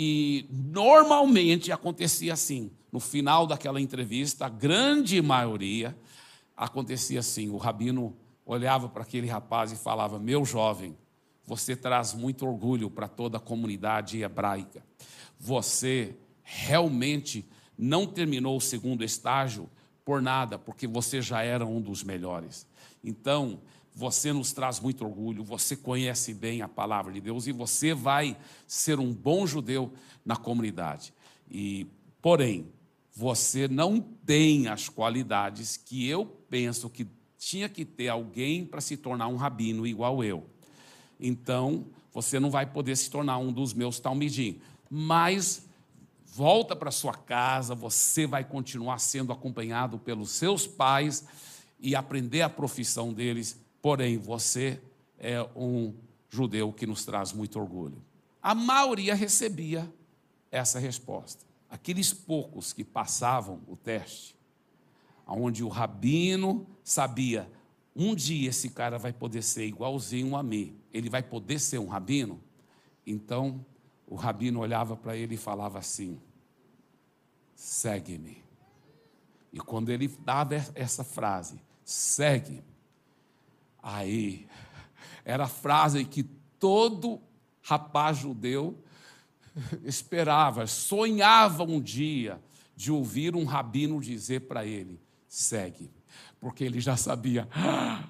E 0.00 0.46
normalmente 0.50 1.72
acontecia 1.72 2.32
assim, 2.32 2.70
no 2.92 3.00
final 3.00 3.48
daquela 3.48 3.80
entrevista, 3.80 4.46
a 4.46 4.48
grande 4.48 5.20
maioria 5.20 5.98
acontecia 6.56 7.18
assim, 7.18 7.48
o 7.50 7.56
rabino 7.56 8.16
olhava 8.46 8.88
para 8.88 9.02
aquele 9.02 9.26
rapaz 9.26 9.72
e 9.72 9.76
falava: 9.76 10.18
Meu 10.20 10.44
jovem, 10.44 10.96
você 11.44 11.74
traz 11.74 12.14
muito 12.14 12.46
orgulho 12.46 12.88
para 12.88 13.08
toda 13.08 13.38
a 13.38 13.40
comunidade 13.40 14.22
hebraica. 14.22 14.84
Você 15.38 16.14
realmente 16.44 17.44
não 17.76 18.06
terminou 18.06 18.56
o 18.56 18.60
segundo 18.60 19.02
estágio 19.02 19.68
por 20.04 20.22
nada, 20.22 20.58
porque 20.58 20.86
você 20.86 21.20
já 21.20 21.42
era 21.42 21.66
um 21.66 21.80
dos 21.80 22.04
melhores. 22.04 22.66
Então, 23.02 23.60
você 23.98 24.32
nos 24.32 24.52
traz 24.52 24.78
muito 24.78 25.04
orgulho, 25.04 25.42
você 25.42 25.74
conhece 25.76 26.32
bem 26.32 26.62
a 26.62 26.68
palavra 26.68 27.12
de 27.12 27.20
Deus 27.20 27.48
e 27.48 27.52
você 27.52 27.92
vai 27.92 28.36
ser 28.64 29.00
um 29.00 29.12
bom 29.12 29.44
judeu 29.44 29.92
na 30.24 30.36
comunidade. 30.36 31.12
E, 31.50 31.84
porém, 32.22 32.68
você 33.12 33.66
não 33.66 34.00
tem 34.00 34.68
as 34.68 34.88
qualidades 34.88 35.76
que 35.76 36.06
eu 36.06 36.24
penso 36.24 36.88
que 36.88 37.08
tinha 37.36 37.68
que 37.68 37.84
ter 37.84 38.06
alguém 38.06 38.64
para 38.64 38.80
se 38.80 38.96
tornar 38.96 39.26
um 39.26 39.34
rabino 39.34 39.84
igual 39.84 40.22
eu. 40.22 40.48
Então, 41.18 41.86
você 42.12 42.38
não 42.38 42.50
vai 42.50 42.66
poder 42.66 42.94
se 42.94 43.10
tornar 43.10 43.38
um 43.38 43.52
dos 43.52 43.74
meus 43.74 43.98
talmidim. 43.98 44.60
Mas 44.88 45.66
volta 46.24 46.76
para 46.76 46.92
sua 46.92 47.14
casa, 47.14 47.74
você 47.74 48.28
vai 48.28 48.44
continuar 48.44 48.98
sendo 48.98 49.32
acompanhado 49.32 49.98
pelos 49.98 50.30
seus 50.30 50.68
pais 50.68 51.26
e 51.80 51.96
aprender 51.96 52.42
a 52.42 52.48
profissão 52.48 53.12
deles. 53.12 53.58
Porém, 53.80 54.18
você 54.18 54.80
é 55.18 55.42
um 55.56 55.94
judeu 56.28 56.72
que 56.72 56.86
nos 56.86 57.04
traz 57.04 57.32
muito 57.32 57.58
orgulho. 57.58 58.02
A 58.42 58.54
maioria 58.54 59.14
recebia 59.14 59.92
essa 60.50 60.78
resposta. 60.78 61.44
Aqueles 61.68 62.12
poucos 62.12 62.72
que 62.72 62.84
passavam 62.84 63.60
o 63.66 63.76
teste, 63.76 64.36
onde 65.26 65.62
o 65.62 65.68
rabino 65.68 66.66
sabia, 66.82 67.50
um 67.94 68.14
dia 68.14 68.48
esse 68.48 68.70
cara 68.70 68.98
vai 68.98 69.12
poder 69.12 69.42
ser 69.42 69.66
igualzinho 69.66 70.36
a 70.36 70.42
mim, 70.42 70.76
ele 70.92 71.10
vai 71.10 71.22
poder 71.22 71.58
ser 71.58 71.78
um 71.78 71.86
rabino. 71.86 72.40
Então, 73.06 73.64
o 74.06 74.14
rabino 74.14 74.60
olhava 74.60 74.96
para 74.96 75.16
ele 75.16 75.34
e 75.34 75.38
falava 75.38 75.78
assim: 75.78 76.18
segue-me. 77.54 78.42
E 79.52 79.58
quando 79.58 79.90
ele 79.90 80.08
dava 80.08 80.54
essa 80.74 81.02
frase, 81.02 81.60
segue, 81.84 82.62
aí, 83.82 84.46
era 85.24 85.44
a 85.44 85.48
frase 85.48 86.04
que 86.04 86.22
todo 86.58 87.20
rapaz 87.62 88.18
judeu 88.18 88.82
esperava, 89.84 90.66
sonhava 90.66 91.64
um 91.64 91.80
dia 91.80 92.40
de 92.74 92.92
ouvir 92.92 93.34
um 93.34 93.44
rabino 93.44 94.00
dizer 94.00 94.42
para 94.42 94.64
ele: 94.64 95.00
segue, 95.28 95.90
porque 96.40 96.64
ele 96.64 96.80
já 96.80 96.96
sabia, 96.96 97.48
ah, 97.52 98.04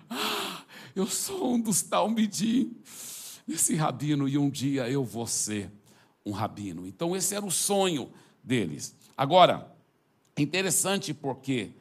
eu 0.95 1.07
sou 1.07 1.55
um 1.55 1.61
dos 1.61 1.83
Talmidim, 1.83 2.77
esse 3.49 3.75
rabino, 3.75 4.29
e 4.29 4.37
um 4.37 4.51
dia 4.51 4.89
eu 4.89 5.05
vou 5.05 5.27
ser 5.27 5.71
um 6.25 6.33
rabino. 6.33 6.87
Então, 6.87 7.17
esse 7.17 7.35
era 7.35 7.45
o 7.45 7.51
sonho 7.51 8.13
deles. 8.45 8.95
Agora, 9.17 9.75
interessante 10.37 11.15
porque 11.15 11.73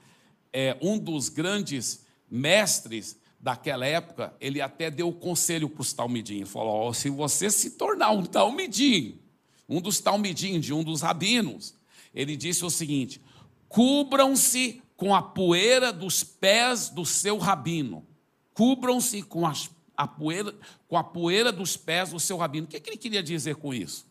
é, 0.54 0.78
um 0.82 0.98
dos 0.98 1.30
grandes 1.30 2.06
mestres 2.30 3.18
daquela 3.40 3.86
época, 3.86 4.34
ele 4.40 4.62
até 4.62 4.90
deu 4.90 5.12
conselho 5.12 5.70
para 5.70 5.82
os 5.82 5.94
Talmidim. 5.94 6.46
Falou: 6.46 6.90
oh, 6.90 6.94
se 6.94 7.10
você 7.10 7.50
se 7.50 7.72
tornar 7.72 8.12
um 8.12 8.24
Talmidim, 8.24 9.20
um 9.68 9.82
dos 9.82 10.00
Talmidim, 10.00 10.60
de 10.60 10.74
um 10.74 10.84
dos 10.84 11.02
rabinos, 11.02 11.76
ele 12.14 12.36
disse 12.36 12.66
o 12.66 12.70
seguinte: 12.70 13.22
cubram-se 13.70 14.82
com 14.96 15.14
a 15.14 15.22
poeira 15.22 15.94
dos 15.94 16.24
pés 16.24 16.90
do 16.90 17.06
seu 17.06 17.38
rabino. 17.38 18.06
Cubram-se 18.54 19.22
com 19.22 19.46
a 19.46 20.08
poeira, 20.08 20.56
com 20.88 20.98
a 20.98 21.04
poeira 21.04 21.52
dos 21.52 21.78
pés 21.78 22.10
do 22.10 22.20
seu 22.20 22.38
rabino. 22.38 22.66
O 22.66 22.70
que, 22.70 22.78
é 22.78 22.80
que 22.80 22.90
ele 22.90 22.98
queria 22.98 23.22
dizer 23.22 23.56
com 23.58 23.74
isso? 23.74 24.08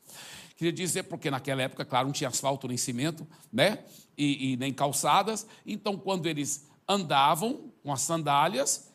Queria 0.57 0.73
dizer, 0.73 1.03
porque 1.03 1.31
naquela 1.31 1.63
época, 1.63 1.85
claro, 1.85 2.07
não 2.07 2.13
tinha 2.13 2.29
asfalto 2.29 2.67
nem 2.67 2.77
cimento, 2.77 3.27
né? 3.53 3.85
E, 4.17 4.53
e 4.53 4.57
nem 4.57 4.73
calçadas. 4.73 5.47
Então, 5.67 5.99
quando 5.99 6.27
eles 6.27 6.67
andavam 6.89 7.73
com 7.83 7.93
as 7.93 8.01
sandálias, 8.01 8.91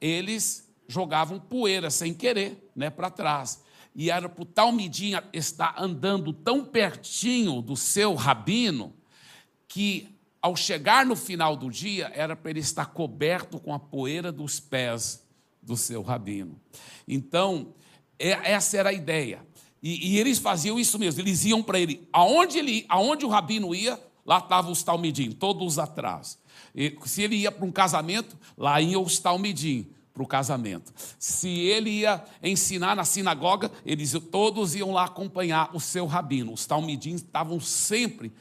eles 0.00 0.68
jogavam 0.88 1.38
poeira 1.38 1.90
sem 1.90 2.14
querer, 2.14 2.70
né, 2.74 2.90
para 2.90 3.10
trás. 3.10 3.62
E 3.94 4.10
era 4.10 4.28
para 4.28 4.42
o 4.42 4.46
Talmidim 4.46 5.12
estar 5.32 5.74
andando 5.78 6.32
tão 6.32 6.64
pertinho 6.64 7.62
do 7.62 7.76
seu 7.76 8.14
rabino 8.14 8.94
que 9.66 10.16
ao 10.46 10.54
chegar 10.54 11.04
no 11.04 11.16
final 11.16 11.56
do 11.56 11.68
dia, 11.68 12.08
era 12.14 12.36
para 12.36 12.50
ele 12.50 12.60
estar 12.60 12.86
coberto 12.86 13.58
com 13.58 13.74
a 13.74 13.80
poeira 13.80 14.30
dos 14.30 14.60
pés 14.60 15.26
do 15.60 15.76
seu 15.76 16.02
rabino. 16.02 16.60
Então, 17.08 17.74
é, 18.16 18.52
essa 18.52 18.76
era 18.76 18.90
a 18.90 18.92
ideia. 18.92 19.44
E, 19.82 20.12
e 20.12 20.18
eles 20.18 20.38
faziam 20.38 20.78
isso 20.78 21.00
mesmo, 21.00 21.20
eles 21.20 21.44
iam 21.44 21.64
para 21.64 21.80
ele. 21.80 22.08
Aonde, 22.12 22.58
ele, 22.58 22.86
aonde 22.88 23.26
o 23.26 23.28
rabino 23.28 23.74
ia, 23.74 24.00
lá 24.24 24.38
estavam 24.38 24.70
os 24.70 24.84
talmidim, 24.84 25.32
todos 25.32 25.80
atrás. 25.80 26.38
Se 27.04 27.22
ele 27.22 27.36
ia 27.36 27.50
para 27.50 27.64
um 27.64 27.72
casamento, 27.72 28.36
lá 28.56 28.80
iam 28.80 29.02
os 29.02 29.18
talmidim 29.18 29.88
para 30.12 30.22
o 30.22 30.26
casamento. 30.26 30.92
Se 31.18 31.48
ele 31.48 31.90
ia 31.90 32.24
ensinar 32.42 32.96
na 32.96 33.04
sinagoga, 33.04 33.70
eles 33.84 34.14
todos 34.30 34.74
iam 34.74 34.92
lá 34.92 35.04
acompanhar 35.04 35.70
o 35.74 35.80
seu 35.80 36.06
rabino. 36.06 36.52
Os 36.52 36.66
talmidim 36.66 37.14
estavam 37.14 37.60
sempre 37.60 38.32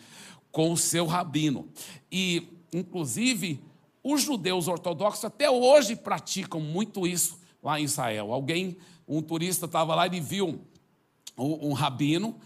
com 0.51 0.71
o 0.71 0.77
seu 0.77 1.05
rabino. 1.05 1.67
E, 2.11 2.47
inclusive, 2.73 3.61
os 4.01 4.21
judeus 4.21 4.67
ortodoxos 4.67 5.25
até 5.25 5.49
hoje 5.49 5.95
praticam 5.95 6.61
muito 6.61 7.05
isso 7.05 7.39
lá 7.61 7.79
em 7.79 7.83
Israel. 7.83 8.31
Alguém, 8.31 8.77
um 9.07 9.21
turista 9.21 9.65
estava 9.65 9.95
lá 9.95 10.07
e 10.07 10.19
viu 10.21 10.59
um, 11.37 11.69
um 11.69 11.73
rabino 11.73 12.37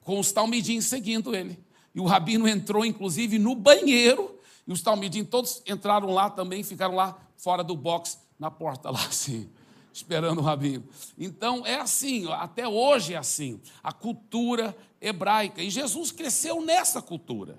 com 0.00 0.18
os 0.18 0.32
talmidim 0.32 0.80
seguindo 0.80 1.36
ele. 1.36 1.58
E 1.94 2.00
o 2.00 2.04
rabino 2.04 2.48
entrou, 2.48 2.84
inclusive, 2.84 3.38
no 3.38 3.54
banheiro, 3.54 4.35
e 4.66 4.72
os 4.72 4.82
talmidim 4.82 5.24
todos 5.24 5.62
entraram 5.66 6.12
lá 6.12 6.28
também, 6.28 6.62
ficaram 6.62 6.94
lá 6.94 7.16
fora 7.36 7.62
do 7.62 7.76
box, 7.76 8.18
na 8.38 8.50
porta 8.50 8.90
lá 8.90 9.04
assim 9.06 9.50
esperando 9.96 10.38
o 10.38 10.42
rabino. 10.42 10.84
Então 11.16 11.64
é 11.66 11.76
assim, 11.76 12.30
até 12.30 12.68
hoje 12.68 13.14
é 13.14 13.16
assim, 13.16 13.60
a 13.82 13.92
cultura 13.92 14.76
hebraica. 15.00 15.62
E 15.62 15.70
Jesus 15.70 16.12
cresceu 16.12 16.60
nessa 16.60 17.00
cultura. 17.00 17.58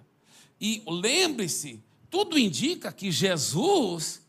E 0.61 0.83
lembre-se, 0.87 1.83
tudo 2.09 2.37
indica 2.37 2.91
que 2.91 3.11
Jesus, 3.11 4.21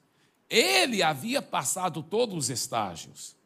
ele 0.48 1.02
havia 1.02 1.42
passado 1.42 2.02
todos 2.02 2.34
os 2.34 2.50
estágios. 2.50 3.36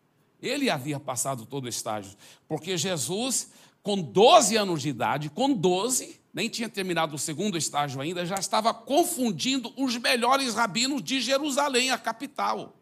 Ele 0.41 0.71
havia 0.71 1.01
passado 1.01 1.45
todos 1.45 1.69
os 1.69 1.77
estágios. 1.77 2.17
Porque 2.47 2.77
Jesus, 2.77 3.51
com 3.83 4.01
12 4.01 4.57
anos 4.57 4.83
de 4.83 4.89
idade, 4.89 5.29
com 5.29 5.53
12, 5.53 6.21
nem 6.33 6.49
tinha 6.49 6.69
terminado 6.69 7.15
o 7.15 7.19
segundo 7.19 7.59
estágio 7.59 8.01
ainda, 8.01 8.25
já 8.25 8.37
estava 8.37 8.73
confundindo 8.73 9.73
os 9.77 9.97
melhores 9.99 10.55
rabinos 10.55 11.03
de 11.03 11.21
Jerusalém, 11.21 11.91
a 11.91 11.99
capital. 11.99 12.75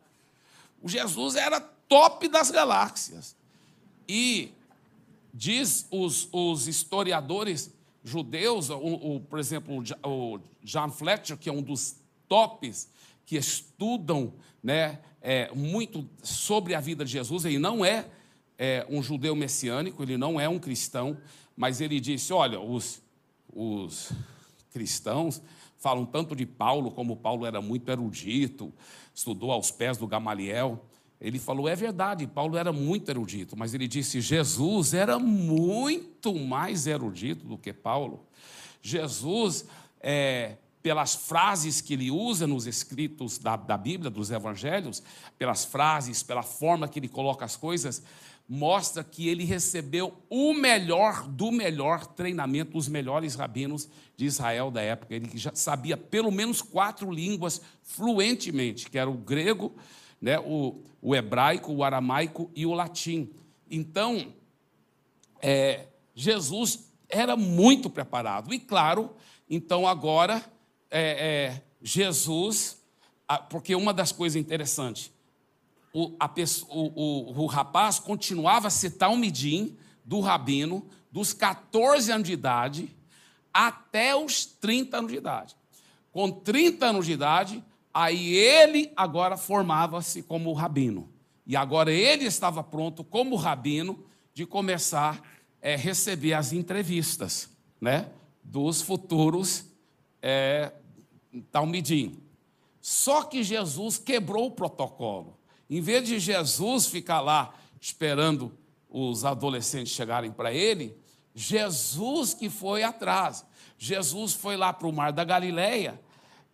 O 0.80 0.88
Jesus 0.88 1.34
era 1.34 1.60
top 1.60 2.28
das 2.28 2.50
galáxias. 2.50 3.36
E 4.08 4.52
diz 5.34 5.86
os, 5.90 6.28
os 6.32 6.68
historiadores 6.68 7.72
judeus, 8.04 8.70
o, 8.70 8.76
o, 8.76 9.20
por 9.20 9.38
exemplo, 9.38 9.82
o 10.04 10.40
John 10.62 10.90
Fletcher, 10.90 11.36
que 11.36 11.48
é 11.48 11.52
um 11.52 11.62
dos 11.62 11.96
tops 12.28 12.88
que 13.26 13.36
estudam 13.36 14.32
né, 14.62 15.00
é, 15.20 15.50
muito 15.54 16.08
sobre 16.22 16.74
a 16.74 16.80
vida 16.80 17.04
de 17.04 17.12
Jesus, 17.12 17.44
ele 17.44 17.58
não 17.58 17.84
é, 17.84 18.06
é, 18.58 18.86
um 18.88 19.02
judeu 19.02 19.34
messiânico, 19.34 20.02
ele 20.02 20.16
não 20.16 20.40
é 20.40 20.48
um 20.48 20.58
cristão, 20.58 21.18
mas 21.56 21.80
ele 21.80 22.00
disse: 22.00 22.32
olha, 22.32 22.60
os, 22.60 23.02
os 23.52 24.12
cristãos 24.72 25.42
falam 25.78 26.04
tanto 26.04 26.36
de 26.36 26.44
Paulo, 26.44 26.90
como 26.90 27.16
Paulo 27.16 27.46
era 27.46 27.60
muito 27.60 27.90
erudito, 27.90 28.72
estudou 29.14 29.50
aos 29.50 29.70
pés 29.70 29.96
do 29.96 30.06
Gamaliel. 30.06 30.84
Ele 31.20 31.38
falou: 31.38 31.68
é 31.68 31.74
verdade, 31.74 32.26
Paulo 32.26 32.56
era 32.56 32.72
muito 32.72 33.10
erudito, 33.10 33.56
mas 33.56 33.74
ele 33.74 33.88
disse: 33.88 34.20
Jesus 34.20 34.94
era 34.94 35.18
muito 35.18 36.34
mais 36.34 36.86
erudito 36.86 37.46
do 37.46 37.58
que 37.58 37.72
Paulo. 37.72 38.26
Jesus, 38.82 39.66
é, 40.00 40.56
pelas 40.82 41.14
frases 41.14 41.80
que 41.80 41.94
ele 41.94 42.10
usa 42.10 42.46
nos 42.46 42.66
escritos 42.66 43.38
da, 43.38 43.56
da 43.56 43.76
Bíblia, 43.76 44.10
dos 44.10 44.30
evangelhos, 44.30 45.02
pelas 45.38 45.64
frases, 45.64 46.22
pela 46.22 46.42
forma 46.42 46.88
que 46.88 46.98
ele 46.98 47.08
coloca 47.08 47.44
as 47.44 47.56
coisas, 47.56 48.02
mostra 48.52 49.04
que 49.04 49.28
ele 49.28 49.44
recebeu 49.44 50.12
o 50.28 50.52
melhor 50.52 51.28
do 51.28 51.52
melhor 51.52 52.04
treinamento, 52.04 52.76
os 52.76 52.88
melhores 52.88 53.36
rabinos 53.36 53.88
de 54.16 54.26
Israel 54.26 54.72
da 54.72 54.82
época. 54.82 55.14
Ele 55.14 55.30
já 55.38 55.54
sabia 55.54 55.96
pelo 55.96 56.32
menos 56.32 56.60
quatro 56.60 57.12
línguas 57.12 57.62
fluentemente, 57.84 58.90
que 58.90 58.98
era 58.98 59.08
o 59.08 59.14
grego, 59.14 59.72
né, 60.20 60.40
o, 60.40 60.82
o 61.00 61.14
hebraico, 61.14 61.72
o 61.72 61.84
aramaico 61.84 62.50
e 62.52 62.66
o 62.66 62.72
latim. 62.72 63.30
Então, 63.70 64.34
é, 65.40 65.86
Jesus 66.12 66.90
era 67.08 67.36
muito 67.36 67.88
preparado. 67.88 68.52
E 68.52 68.58
claro, 68.58 69.14
então 69.48 69.86
agora, 69.86 70.44
é, 70.90 71.54
é, 71.54 71.62
Jesus, 71.80 72.82
porque 73.48 73.76
uma 73.76 73.94
das 73.94 74.10
coisas 74.10 74.34
interessantes, 74.34 75.12
o, 75.92 76.14
a, 76.18 76.30
o, 76.68 77.32
o, 77.34 77.42
o 77.42 77.46
rapaz 77.46 77.98
continuava 77.98 78.68
a 78.68 78.70
ser 78.70 78.90
talmidim 78.90 79.76
do 80.04 80.20
rabino 80.20 80.86
dos 81.10 81.32
14 81.32 82.12
anos 82.12 82.26
de 82.26 82.32
idade 82.32 82.96
até 83.52 84.14
os 84.14 84.44
30 84.46 84.98
anos 84.98 85.12
de 85.12 85.18
idade. 85.18 85.56
Com 86.12 86.30
30 86.30 86.86
anos 86.86 87.06
de 87.06 87.12
idade, 87.12 87.64
aí 87.92 88.34
ele 88.34 88.92
agora 88.96 89.36
formava-se 89.36 90.22
como 90.22 90.52
rabino. 90.52 91.08
E 91.46 91.56
agora 91.56 91.92
ele 91.92 92.24
estava 92.24 92.62
pronto, 92.62 93.02
como 93.02 93.34
rabino, 93.36 94.04
de 94.32 94.46
começar 94.46 95.20
a 95.62 95.68
é, 95.68 95.76
receber 95.76 96.32
as 96.32 96.52
entrevistas 96.52 97.50
né, 97.80 98.08
dos 98.42 98.80
futuros 98.80 99.64
é, 100.22 100.72
talmidim. 101.50 102.18
Só 102.80 103.24
que 103.24 103.42
Jesus 103.42 103.98
quebrou 103.98 104.46
o 104.46 104.50
protocolo. 104.52 105.39
Em 105.70 105.80
vez 105.80 106.04
de 106.04 106.18
Jesus 106.18 106.88
ficar 106.88 107.20
lá 107.20 107.54
esperando 107.80 108.52
os 108.88 109.24
adolescentes 109.24 109.92
chegarem 109.92 110.32
para 110.32 110.52
ele, 110.52 110.98
Jesus 111.32 112.34
que 112.34 112.50
foi 112.50 112.82
atrás. 112.82 113.46
Jesus 113.78 114.32
foi 114.34 114.56
lá 114.56 114.72
para 114.72 114.88
o 114.88 114.92
Mar 114.92 115.12
da 115.12 115.22
Galileia 115.22 115.98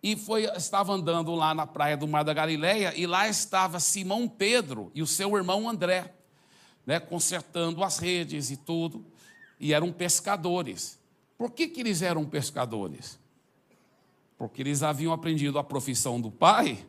e 0.03 0.15
foi, 0.15 0.43
estava 0.55 0.93
andando 0.93 1.33
lá 1.33 1.55
na 1.55 1.65
praia 1.65 1.97
do 1.97 2.07
Mar 2.07 2.23
da 2.23 2.33
Galileia 2.33 2.93
e 2.95 3.07
lá 3.07 3.27
estava 3.27 3.79
Simão 3.79 4.27
Pedro 4.27 4.91
e 4.93 5.01
o 5.01 5.07
seu 5.07 5.35
irmão 5.35 5.67
André, 5.67 6.13
né, 6.85 6.99
consertando 6.99 7.83
as 7.83 7.97
redes 7.97 8.51
e 8.51 8.55
tudo, 8.55 9.03
e 9.59 9.73
eram 9.73 9.91
pescadores. 9.91 10.99
Por 11.37 11.51
que, 11.51 11.67
que 11.67 11.81
eles 11.81 12.03
eram 12.03 12.23
pescadores? 12.23 13.19
Porque 14.37 14.61
eles 14.61 14.83
haviam 14.83 15.11
aprendido 15.11 15.57
a 15.57 15.63
profissão 15.63 16.21
do 16.21 16.29
pai, 16.29 16.85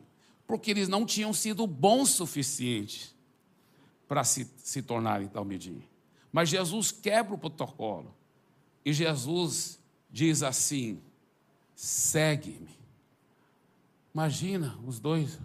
porque 0.49 0.71
eles 0.71 0.89
não 0.89 1.05
tinham 1.05 1.31
sido 1.31 1.67
bons 1.67 2.09
suficientes 2.09 3.15
para 4.07 4.23
se, 4.23 4.51
se 4.57 4.81
tornarem 4.81 5.27
talmidim. 5.27 5.83
Mas 6.31 6.49
Jesus 6.49 6.91
quebra 6.91 7.35
o 7.35 7.37
protocolo. 7.37 8.11
E 8.83 8.91
Jesus 8.91 9.79
diz 10.09 10.41
assim: 10.41 10.99
segue-me. 11.75 12.67
Imagina 14.11 14.75
os 14.87 14.99
dois. 14.99 15.39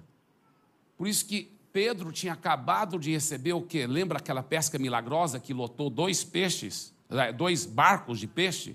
Por 0.96 1.06
isso 1.06 1.26
que 1.26 1.52
Pedro 1.70 2.10
tinha 2.10 2.32
acabado 2.32 2.98
de 2.98 3.10
receber 3.10 3.52
o 3.52 3.60
que? 3.60 3.86
Lembra 3.86 4.16
aquela 4.16 4.42
pesca 4.42 4.78
milagrosa 4.78 5.38
que 5.38 5.52
lotou 5.52 5.90
dois 5.90 6.24
peixes, 6.24 6.94
é, 7.10 7.30
dois 7.30 7.66
barcos 7.66 8.18
de 8.18 8.26
peixe? 8.26 8.74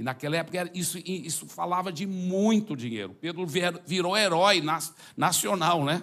E 0.00 0.02
naquela 0.02 0.34
época 0.38 0.70
isso, 0.72 0.96
isso 1.04 1.44
falava 1.44 1.92
de 1.92 2.06
muito 2.06 2.74
dinheiro. 2.74 3.14
Pedro 3.20 3.46
virou 3.84 4.16
herói 4.16 4.62
nacional, 5.14 5.84
né? 5.84 6.02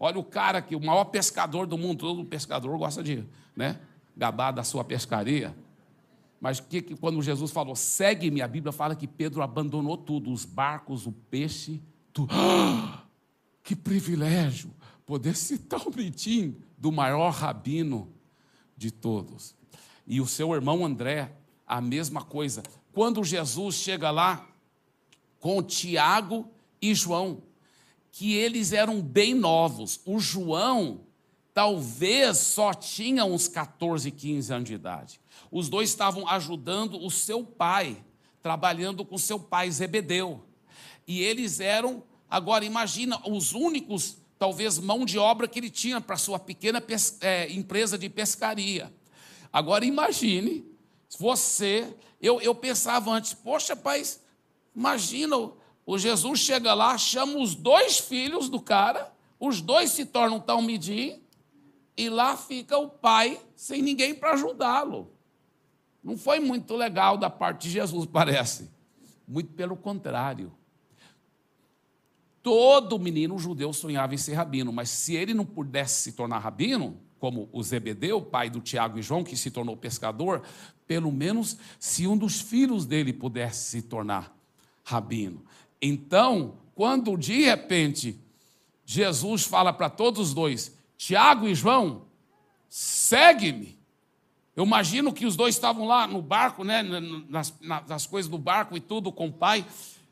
Olha 0.00 0.18
o 0.18 0.24
cara 0.24 0.62
que 0.62 0.74
o 0.74 0.80
maior 0.80 1.04
pescador 1.04 1.66
do 1.66 1.76
mundo, 1.76 1.98
todo 1.98 2.24
pescador 2.24 2.78
gosta 2.78 3.02
de, 3.02 3.22
né, 3.54 3.80
gabar 4.16 4.50
da 4.50 4.64
sua 4.64 4.82
pescaria. 4.82 5.54
Mas 6.40 6.58
que, 6.58 6.80
que 6.80 6.96
quando 6.96 7.20
Jesus 7.20 7.50
falou, 7.50 7.76
segue-me, 7.76 8.40
a 8.40 8.48
Bíblia 8.48 8.72
fala 8.72 8.96
que 8.96 9.06
Pedro 9.06 9.42
abandonou 9.42 9.98
tudo, 9.98 10.32
os 10.32 10.46
barcos, 10.46 11.06
o 11.06 11.12
peixe, 11.12 11.82
tudo. 12.14 12.32
Ah, 12.32 13.02
que 13.62 13.76
privilégio 13.76 14.70
poder 15.04 15.36
citar 15.36 15.86
o 15.86 15.94
mitim 15.94 16.56
do 16.78 16.90
maior 16.90 17.28
rabino 17.34 18.10
de 18.74 18.90
todos. 18.90 19.54
E 20.06 20.18
o 20.18 20.26
seu 20.26 20.54
irmão 20.54 20.82
André, 20.82 21.30
a 21.66 21.78
mesma 21.78 22.24
coisa. 22.24 22.62
Quando 22.92 23.24
Jesus 23.24 23.76
chega 23.76 24.10
lá 24.10 24.46
com 25.40 25.62
Tiago 25.62 26.50
e 26.80 26.94
João, 26.94 27.42
que 28.10 28.34
eles 28.34 28.72
eram 28.72 29.00
bem 29.00 29.34
novos. 29.34 30.00
O 30.04 30.18
João 30.18 31.02
talvez 31.54 32.38
só 32.38 32.72
tinha 32.72 33.24
uns 33.24 33.48
14, 33.48 34.10
15 34.10 34.52
anos 34.52 34.68
de 34.68 34.74
idade. 34.74 35.20
Os 35.50 35.68
dois 35.68 35.88
estavam 35.88 36.28
ajudando 36.28 37.04
o 37.04 37.10
seu 37.10 37.44
pai, 37.44 37.96
trabalhando 38.42 39.04
com 39.04 39.16
seu 39.18 39.38
pai 39.38 39.70
Zebedeu. 39.70 40.44
E 41.06 41.20
eles 41.20 41.60
eram, 41.60 42.02
agora 42.28 42.64
imagina, 42.64 43.20
os 43.28 43.52
únicos, 43.52 44.18
talvez, 44.38 44.78
mão 44.78 45.04
de 45.04 45.18
obra 45.18 45.48
que 45.48 45.58
ele 45.58 45.70
tinha 45.70 46.00
para 46.00 46.16
sua 46.16 46.38
pequena 46.38 46.82
é, 47.20 47.50
empresa 47.52 47.96
de 47.96 48.08
pescaria. 48.08 48.92
Agora 49.52 49.84
imagine, 49.84 50.64
você, 51.18 51.94
eu, 52.20 52.40
eu 52.40 52.54
pensava 52.54 53.10
antes, 53.10 53.34
poxa, 53.34 53.76
pai, 53.76 54.02
imagina 54.74 55.36
o 55.86 55.96
Jesus 55.98 56.40
chega 56.40 56.74
lá, 56.74 56.98
chama 56.98 57.38
os 57.38 57.54
dois 57.54 57.98
filhos 57.98 58.48
do 58.48 58.60
cara, 58.60 59.12
os 59.40 59.60
dois 59.60 59.90
se 59.90 60.04
tornam 60.04 60.40
talmidim, 60.40 61.22
e 61.96 62.08
lá 62.08 62.36
fica 62.36 62.76
o 62.76 62.88
pai 62.88 63.40
sem 63.56 63.82
ninguém 63.82 64.14
para 64.14 64.32
ajudá-lo. 64.32 65.10
Não 66.02 66.16
foi 66.16 66.40
muito 66.40 66.76
legal 66.76 67.16
da 67.16 67.28
parte 67.28 67.62
de 67.62 67.70
Jesus, 67.70 68.06
parece. 68.12 68.70
Muito 69.26 69.52
pelo 69.52 69.76
contrário. 69.76 70.52
Todo 72.42 72.98
menino 72.98 73.38
judeu 73.38 73.72
sonhava 73.72 74.14
em 74.14 74.18
ser 74.18 74.34
rabino, 74.34 74.72
mas 74.72 74.90
se 74.90 75.14
ele 75.14 75.34
não 75.34 75.44
pudesse 75.44 76.02
se 76.02 76.12
tornar 76.12 76.38
rabino, 76.38 77.00
como 77.18 77.48
o 77.52 77.62
Zebedeu, 77.62 78.22
pai 78.22 78.48
do 78.48 78.60
Tiago 78.60 78.98
e 78.98 79.02
João, 79.02 79.24
que 79.24 79.36
se 79.36 79.50
tornou 79.50 79.76
pescador, 79.76 80.42
pelo 80.88 81.12
menos 81.12 81.58
se 81.78 82.06
um 82.06 82.16
dos 82.16 82.40
filhos 82.40 82.86
dele 82.86 83.12
pudesse 83.12 83.70
se 83.70 83.82
tornar 83.82 84.34
rabino. 84.82 85.44
Então, 85.80 86.54
quando 86.74 87.16
de 87.16 87.44
repente 87.44 88.18
Jesus 88.86 89.44
fala 89.44 89.70
para 89.72 89.90
todos 89.90 90.28
os 90.28 90.34
dois, 90.34 90.74
Tiago 90.96 91.46
e 91.46 91.54
João, 91.54 92.06
segue-me. 92.70 93.78
Eu 94.56 94.64
imagino 94.64 95.12
que 95.12 95.26
os 95.26 95.36
dois 95.36 95.54
estavam 95.54 95.86
lá 95.86 96.06
no 96.06 96.22
barco, 96.22 96.64
né, 96.64 96.82
nas, 97.28 97.54
nas 97.60 98.06
coisas 98.06 98.28
do 98.28 98.38
barco 98.38 98.76
e 98.76 98.80
tudo 98.80 99.12
com 99.12 99.28
o 99.28 99.32
pai, 99.32 99.64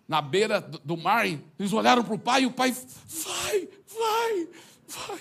na 0.06 0.20
beira 0.20 0.60
do 0.60 0.96
mar, 0.96 1.26
eles 1.26 1.72
olharam 1.72 2.04
para 2.04 2.14
o 2.14 2.18
pai 2.18 2.42
e 2.42 2.46
o 2.46 2.52
pai, 2.52 2.70
vai, 2.70 3.68
vai, 3.88 4.48
vai. 4.86 5.20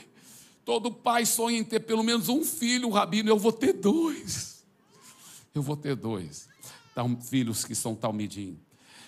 Todo 0.64 0.92
pai 0.92 1.26
sonha 1.26 1.58
em 1.58 1.64
ter 1.64 1.80
pelo 1.80 2.04
menos 2.04 2.30
um 2.30 2.44
filho, 2.44 2.90
Rabino, 2.90 3.30
eu 3.30 3.40
vou 3.40 3.52
ter 3.52 3.74
dois. 3.74 4.55
Eu 5.56 5.62
vou 5.62 5.78
ter 5.78 5.96
dois. 5.96 6.50
Filhos 7.22 7.64
que 7.64 7.74
são 7.74 7.96
talmidim. 7.96 8.60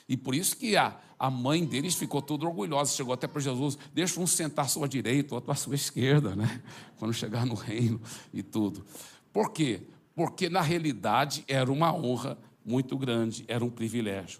E 0.08 0.16
por 0.16 0.34
isso 0.34 0.56
que 0.56 0.78
a, 0.78 0.98
a 1.20 1.30
mãe 1.30 1.66
deles 1.66 1.96
ficou 1.96 2.22
toda 2.22 2.46
orgulhosa, 2.46 2.94
chegou 2.94 3.14
até 3.14 3.28
para 3.28 3.42
Jesus, 3.42 3.78
deixa 3.94 4.20
um 4.22 4.26
sentar 4.26 4.64
à 4.64 4.68
sua 4.68 4.88
direita, 4.88 5.36
outro 5.36 5.52
à 5.52 5.56
sua 5.56 5.76
esquerda, 5.76 6.36
né? 6.36 6.64
Quando 6.98 7.14
chegar 7.14 7.46
no 7.46 7.54
reino 7.54 8.02
e 8.34 8.42
tudo. 8.42 8.86
Por 9.34 9.52
quê? 9.52 9.82
Porque 10.16 10.50
na 10.50 10.62
realidade 10.62 11.44
era 11.48 11.70
uma 11.70 11.94
honra 11.94 12.38
muito 12.66 12.98
grande, 12.98 13.44
era 13.48 13.64
um 13.64 13.70
privilégio. 13.70 14.40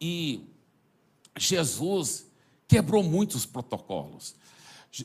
E 0.00 0.48
Jesus 1.36 2.26
quebrou 2.68 3.02
muitos 3.02 3.44
protocolos. 3.44 4.36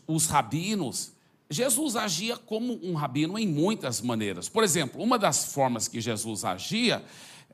Os 0.07 0.27
rabinos, 0.27 1.11
Jesus 1.49 1.95
agia 1.95 2.37
como 2.37 2.79
um 2.83 2.93
rabino 2.93 3.37
em 3.37 3.47
muitas 3.47 4.01
maneiras. 4.01 4.49
Por 4.49 4.63
exemplo, 4.63 5.01
uma 5.01 5.19
das 5.19 5.53
formas 5.53 5.87
que 5.87 6.01
Jesus 6.01 6.43
agia 6.43 7.03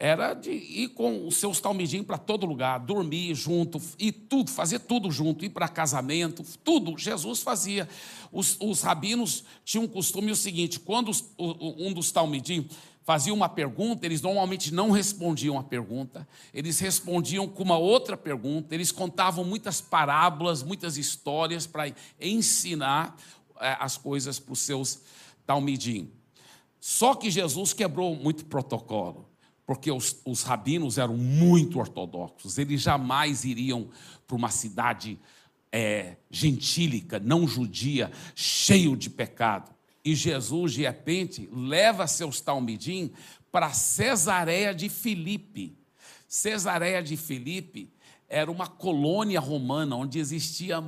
era 0.01 0.33
de 0.33 0.49
ir 0.49 0.89
com 0.89 1.27
os 1.27 1.35
seus 1.35 1.59
talmidim 1.59 2.01
para 2.01 2.17
todo 2.17 2.45
lugar, 2.47 2.79
dormir 2.79 3.35
junto, 3.35 3.79
e 3.99 4.11
tudo, 4.11 4.49
fazer 4.49 4.79
tudo 4.79 5.11
junto, 5.11 5.45
ir 5.45 5.49
para 5.49 5.67
casamento, 5.67 6.43
tudo, 6.63 6.97
Jesus 6.97 7.43
fazia. 7.43 7.87
Os, 8.31 8.57
os 8.59 8.81
rabinos 8.81 9.43
tinham 9.63 9.83
um 9.83 9.87
costume 9.87 10.31
o 10.31 10.35
seguinte: 10.35 10.79
quando 10.79 11.09
os, 11.09 11.23
um 11.37 11.93
dos 11.93 12.11
talmidim 12.11 12.67
fazia 13.03 13.33
uma 13.33 13.49
pergunta, 13.49 14.05
eles 14.05 14.23
normalmente 14.23 14.73
não 14.73 14.89
respondiam 14.89 15.59
a 15.59 15.63
pergunta, 15.63 16.27
eles 16.51 16.79
respondiam 16.79 17.47
com 17.47 17.61
uma 17.61 17.77
outra 17.77 18.17
pergunta, 18.17 18.73
eles 18.73 18.91
contavam 18.91 19.43
muitas 19.43 19.81
parábolas, 19.81 20.63
muitas 20.63 20.97
histórias 20.97 21.67
para 21.67 21.93
ensinar 22.19 23.15
as 23.61 23.97
coisas 23.97 24.39
para 24.39 24.53
os 24.53 24.59
seus 24.59 25.01
talmidim. 25.45 26.11
Só 26.79 27.15
que 27.15 27.29
Jesus 27.29 27.73
quebrou 27.73 28.15
muito 28.15 28.45
protocolo 28.45 29.31
porque 29.71 29.89
os, 29.89 30.19
os 30.25 30.43
rabinos 30.43 30.97
eram 30.97 31.15
muito 31.15 31.79
ortodoxos, 31.79 32.57
eles 32.57 32.81
jamais 32.81 33.45
iriam 33.45 33.89
para 34.27 34.35
uma 34.35 34.49
cidade 34.49 35.17
é, 35.71 36.17
gentílica, 36.29 37.19
não 37.19 37.47
judia, 37.47 38.11
cheio 38.35 38.97
de 38.97 39.09
pecado. 39.09 39.71
E 40.03 40.13
Jesus, 40.13 40.73
de 40.73 40.81
repente, 40.81 41.49
leva 41.53 42.05
seus 42.05 42.41
talmidim 42.41 43.13
para 43.49 43.71
Cesareia 43.71 44.73
de 44.73 44.89
Filipe. 44.89 45.77
Cesareia 46.27 47.01
de 47.01 47.15
Filipe 47.15 47.93
era 48.27 48.51
uma 48.51 48.67
colônia 48.67 49.39
romana 49.39 49.95
onde 49.95 50.19
existia 50.19 50.81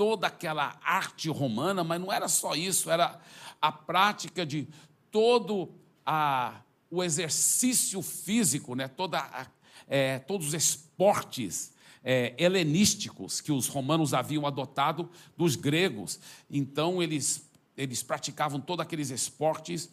toda 0.00 0.28
aquela 0.28 0.80
arte 0.82 1.28
romana, 1.28 1.84
mas 1.84 2.00
não 2.00 2.10
era 2.10 2.26
só 2.26 2.54
isso, 2.54 2.90
era 2.90 3.20
a 3.60 3.70
prática 3.70 4.46
de 4.46 4.66
todo 5.10 5.74
a 6.06 6.62
o 6.90 7.04
exercício 7.04 8.00
físico, 8.00 8.74
né, 8.74 8.88
toda, 8.88 9.46
é, 9.86 10.18
todos 10.20 10.46
os 10.48 10.54
esportes 10.54 11.74
é, 12.02 12.34
helenísticos 12.38 13.42
que 13.42 13.52
os 13.52 13.66
romanos 13.66 14.14
haviam 14.14 14.46
adotado 14.46 15.10
dos 15.36 15.54
gregos. 15.54 16.18
Então, 16.50 17.02
eles, 17.02 17.46
eles 17.76 18.02
praticavam 18.02 18.58
todos 18.58 18.82
aqueles 18.82 19.10
esportes 19.10 19.90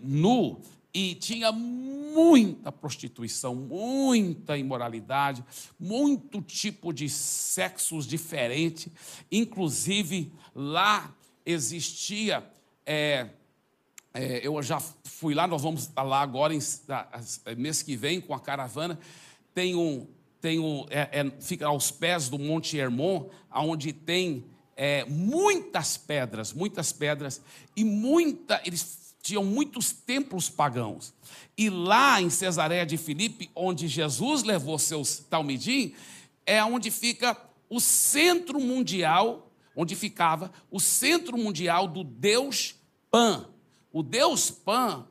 nu 0.00 0.62
e 0.98 1.14
tinha 1.14 1.52
muita 1.52 2.72
prostituição, 2.72 3.54
muita 3.54 4.58
imoralidade, 4.58 5.44
muito 5.78 6.42
tipo 6.42 6.92
de 6.92 7.08
sexos 7.08 8.04
diferente. 8.04 8.92
Inclusive, 9.30 10.32
lá 10.52 11.14
existia. 11.46 12.44
É, 12.84 13.28
é, 14.12 14.44
eu 14.44 14.60
já 14.60 14.80
fui 15.04 15.34
lá, 15.34 15.46
nós 15.46 15.62
vamos 15.62 15.88
lá 15.94 16.20
agora, 16.20 16.52
em, 16.52 16.58
mês 17.56 17.80
que 17.80 17.96
vem, 17.96 18.20
com 18.20 18.34
a 18.34 18.40
caravana. 18.40 18.98
Tem 19.54 19.76
um. 19.76 20.04
Tem 20.40 20.58
um 20.58 20.84
é, 20.90 21.20
é 21.20 21.30
fica 21.40 21.66
aos 21.68 21.92
pés 21.92 22.28
do 22.28 22.40
Monte 22.40 22.76
Hermon, 22.76 23.28
onde 23.54 23.92
tem 23.92 24.44
é, 24.76 25.04
muitas 25.04 25.96
pedras, 25.96 26.52
muitas 26.52 26.90
pedras, 26.90 27.40
e 27.76 27.84
muita. 27.84 28.60
Eles 28.64 29.07
tinham 29.22 29.44
muitos 29.44 29.92
templos 29.92 30.48
pagãos. 30.48 31.12
E 31.56 31.68
lá 31.68 32.20
em 32.20 32.30
Cesareia 32.30 32.86
de 32.86 32.96
Filipe, 32.96 33.50
onde 33.54 33.88
Jesus 33.88 34.42
levou 34.42 34.78
seus 34.78 35.18
talmidim, 35.18 35.94
é 36.46 36.64
onde 36.64 36.90
fica 36.90 37.36
o 37.68 37.80
centro 37.80 38.60
mundial, 38.60 39.50
onde 39.76 39.94
ficava 39.94 40.50
o 40.70 40.80
centro 40.80 41.36
mundial 41.36 41.86
do 41.86 42.02
deus 42.02 42.74
Pan. 43.10 43.48
O 43.92 44.02
deus 44.02 44.50
Pan 44.50 45.06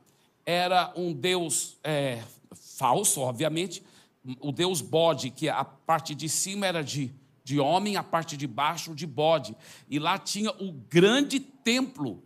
era 0.46 0.92
um 0.96 1.12
deus 1.12 1.76
é, 1.84 2.22
falso, 2.54 3.20
obviamente, 3.20 3.82
o 4.40 4.52
deus 4.52 4.80
bode, 4.80 5.30
que 5.30 5.48
a 5.48 5.64
parte 5.64 6.14
de 6.14 6.28
cima 6.28 6.66
era 6.66 6.82
de, 6.82 7.12
de 7.44 7.58
homem, 7.58 7.96
a 7.96 8.02
parte 8.02 8.36
de 8.36 8.46
baixo 8.46 8.94
de 8.94 9.06
bode. 9.06 9.56
E 9.88 9.98
lá 9.98 10.18
tinha 10.18 10.50
o 10.52 10.72
grande 10.72 11.40
templo 11.40 12.22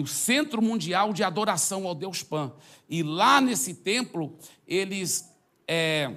o 0.00 0.06
centro 0.06 0.62
mundial 0.62 1.12
de 1.12 1.22
adoração 1.22 1.86
ao 1.86 1.94
Deus 1.94 2.22
Pan. 2.22 2.52
E 2.88 3.02
lá 3.02 3.40
nesse 3.40 3.74
templo, 3.74 4.36
eles 4.66 5.30
é, 5.68 6.14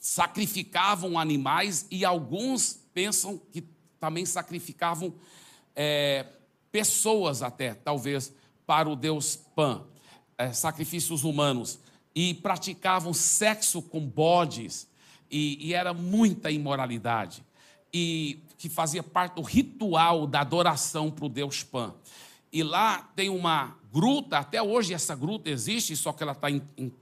sacrificavam 0.00 1.18
animais 1.18 1.86
e 1.90 2.04
alguns 2.04 2.80
pensam 2.92 3.40
que 3.52 3.64
também 4.00 4.26
sacrificavam 4.26 5.14
é, 5.76 6.26
pessoas, 6.72 7.42
até, 7.42 7.74
talvez, 7.74 8.32
para 8.66 8.88
o 8.88 8.96
Deus 8.96 9.36
Pan, 9.36 9.84
é, 10.36 10.52
sacrifícios 10.52 11.22
humanos. 11.22 11.78
E 12.14 12.34
praticavam 12.34 13.14
sexo 13.14 13.80
com 13.80 14.00
bodes, 14.00 14.88
e, 15.30 15.68
e 15.68 15.72
era 15.72 15.94
muita 15.94 16.50
imoralidade. 16.50 17.44
E 17.92 18.40
que 18.58 18.68
fazia 18.68 19.02
parte 19.02 19.36
do 19.36 19.42
ritual 19.42 20.26
da 20.26 20.40
adoração 20.40 21.10
para 21.10 21.24
o 21.24 21.28
Deus 21.28 21.62
Pan. 21.62 21.94
E 22.52 22.62
lá 22.62 23.10
tem 23.16 23.30
uma 23.30 23.76
gruta, 23.90 24.38
até 24.38 24.62
hoje 24.62 24.92
essa 24.92 25.14
gruta 25.14 25.48
existe, 25.48 25.96
só 25.96 26.12
que 26.12 26.22
ela 26.22 26.32
está 26.32 26.48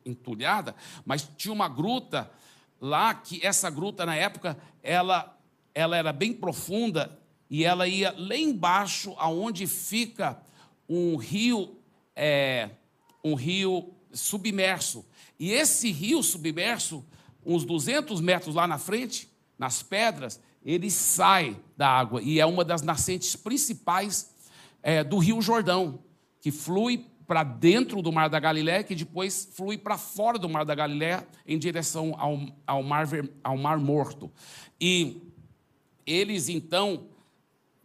entulhada, 0.04 0.74
mas 1.04 1.28
tinha 1.36 1.52
uma 1.52 1.68
gruta 1.68 2.30
lá 2.80 3.12
que 3.14 3.44
essa 3.44 3.68
gruta 3.68 4.06
na 4.06 4.14
época 4.14 4.56
ela, 4.82 5.36
ela 5.74 5.96
era 5.96 6.12
bem 6.12 6.32
profunda 6.32 7.18
e 7.50 7.64
ela 7.64 7.88
ia 7.88 8.14
lá 8.16 8.36
embaixo, 8.36 9.14
aonde 9.18 9.66
fica 9.66 10.40
um 10.88 11.16
rio, 11.16 11.76
é, 12.14 12.70
um 13.24 13.34
rio 13.34 13.92
submerso. 14.12 15.04
E 15.38 15.50
esse 15.50 15.90
rio 15.90 16.22
submerso, 16.22 17.04
uns 17.44 17.64
200 17.64 18.20
metros 18.20 18.54
lá 18.54 18.66
na 18.68 18.78
frente, 18.78 19.28
nas 19.58 19.82
pedras, 19.82 20.40
ele 20.64 20.90
sai 20.90 21.56
da 21.76 21.88
água 21.88 22.22
e 22.22 22.38
é 22.38 22.46
uma 22.46 22.64
das 22.64 22.82
nascentes 22.82 23.34
principais 23.34 24.29
é, 24.82 25.04
do 25.04 25.18
Rio 25.18 25.40
Jordão, 25.40 26.02
que 26.40 26.50
flui 26.50 27.06
para 27.26 27.44
dentro 27.44 28.02
do 28.02 28.10
Mar 28.10 28.28
da 28.28 28.40
Galiléia, 28.40 28.82
que 28.82 28.94
depois 28.94 29.48
flui 29.52 29.78
para 29.78 29.96
fora 29.96 30.38
do 30.38 30.48
Mar 30.48 30.64
da 30.64 30.74
Galiléia, 30.74 31.26
em 31.46 31.58
direção 31.58 32.14
ao, 32.18 32.40
ao, 32.66 32.82
mar, 32.82 33.06
ao 33.44 33.56
mar 33.56 33.78
Morto. 33.78 34.32
E 34.80 35.22
eles 36.04 36.48
então 36.48 37.06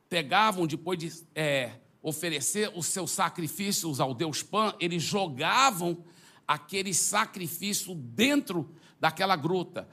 pegavam, 0.10 0.66
depois 0.66 0.98
de 0.98 1.12
é, 1.36 1.74
oferecer 2.02 2.72
os 2.76 2.88
seus 2.88 3.12
sacrifícios 3.12 4.00
ao 4.00 4.14
Deus 4.14 4.42
Pan, 4.42 4.74
eles 4.80 5.04
jogavam 5.04 6.04
aquele 6.48 6.94
sacrifício 6.94 7.94
dentro 7.94 8.70
daquela 9.00 9.36
gruta. 9.36 9.88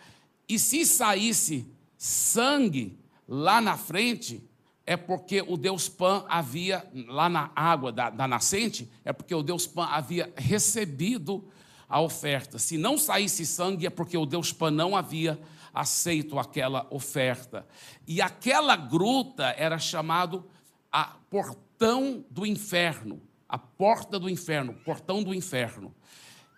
E 0.49 0.59
se 0.59 0.87
saísse 0.87 1.67
sangue 1.97 2.99
lá 3.29 3.61
na 3.61 3.77
frente, 3.77 4.43
é 4.87 4.97
porque 4.97 5.43
o 5.43 5.57
deus 5.57 5.89
Pan 5.89 6.25
havia, 6.29 6.87
lá 7.07 7.29
na 7.29 7.51
água 7.55 7.93
da, 7.93 8.11
da 8.11 8.27
nascente, 8.27 8.91
é 9.05 9.13
porque 9.13 9.35
o 9.35 9.43
deus 9.43 9.67
Pan 9.67 9.87
havia 9.87 10.33
recebido 10.37 11.49
a 11.89 12.01
oferta. 12.01 12.59
Se 12.59 12.77
não 12.77 12.99
saísse 12.99 13.47
sangue, 13.47 13.87
é 13.87 13.91
porque 13.91 14.17
o 14.17 14.27
deus 14.27 14.53
Pan 14.53 14.71
não 14.71 14.97
havia 14.97 15.41
aceito 15.73 16.39
aquela 16.39 16.87
oferta. 16.91 17.67
E 18.07 18.21
aquela 18.21 18.77
gruta 18.77 19.55
era 19.57 19.79
chamado 19.79 20.45
a 20.91 21.17
portão 21.31 22.25
do 22.31 22.45
inferno, 22.45 23.23
a 23.49 23.59
porta 23.59 24.19
do 24.19 24.29
inferno, 24.29 24.75
portão 24.85 25.23
do 25.23 25.33
inferno. 25.35 25.95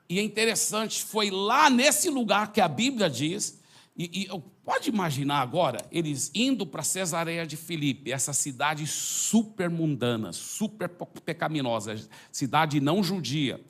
E 0.09 0.19
é 0.19 0.23
interessante, 0.23 1.03
foi 1.03 1.31
lá 1.31 1.71
nesse 1.71 2.11
lugar 2.11 2.53
que 2.53 2.61
a 2.61 2.69
Bíblia 2.69 3.09
diz 3.09 3.61
e, 3.97 4.23
e 4.23 4.43
pode 4.65 4.89
imaginar 4.89 5.41
agora 5.41 5.79
eles 5.91 6.31
indo 6.35 6.67
para 6.67 6.83
Cesareia 6.83 7.47
de 7.47 7.57
Filipe, 7.57 8.11
essa 8.11 8.33
cidade 8.33 8.87
super 8.87 9.71
mundana, 9.71 10.33
super 10.33 10.89
pecaminosa, 11.25 11.97
cidade 12.33 12.81
não 12.81 13.03
judia. 13.03 13.61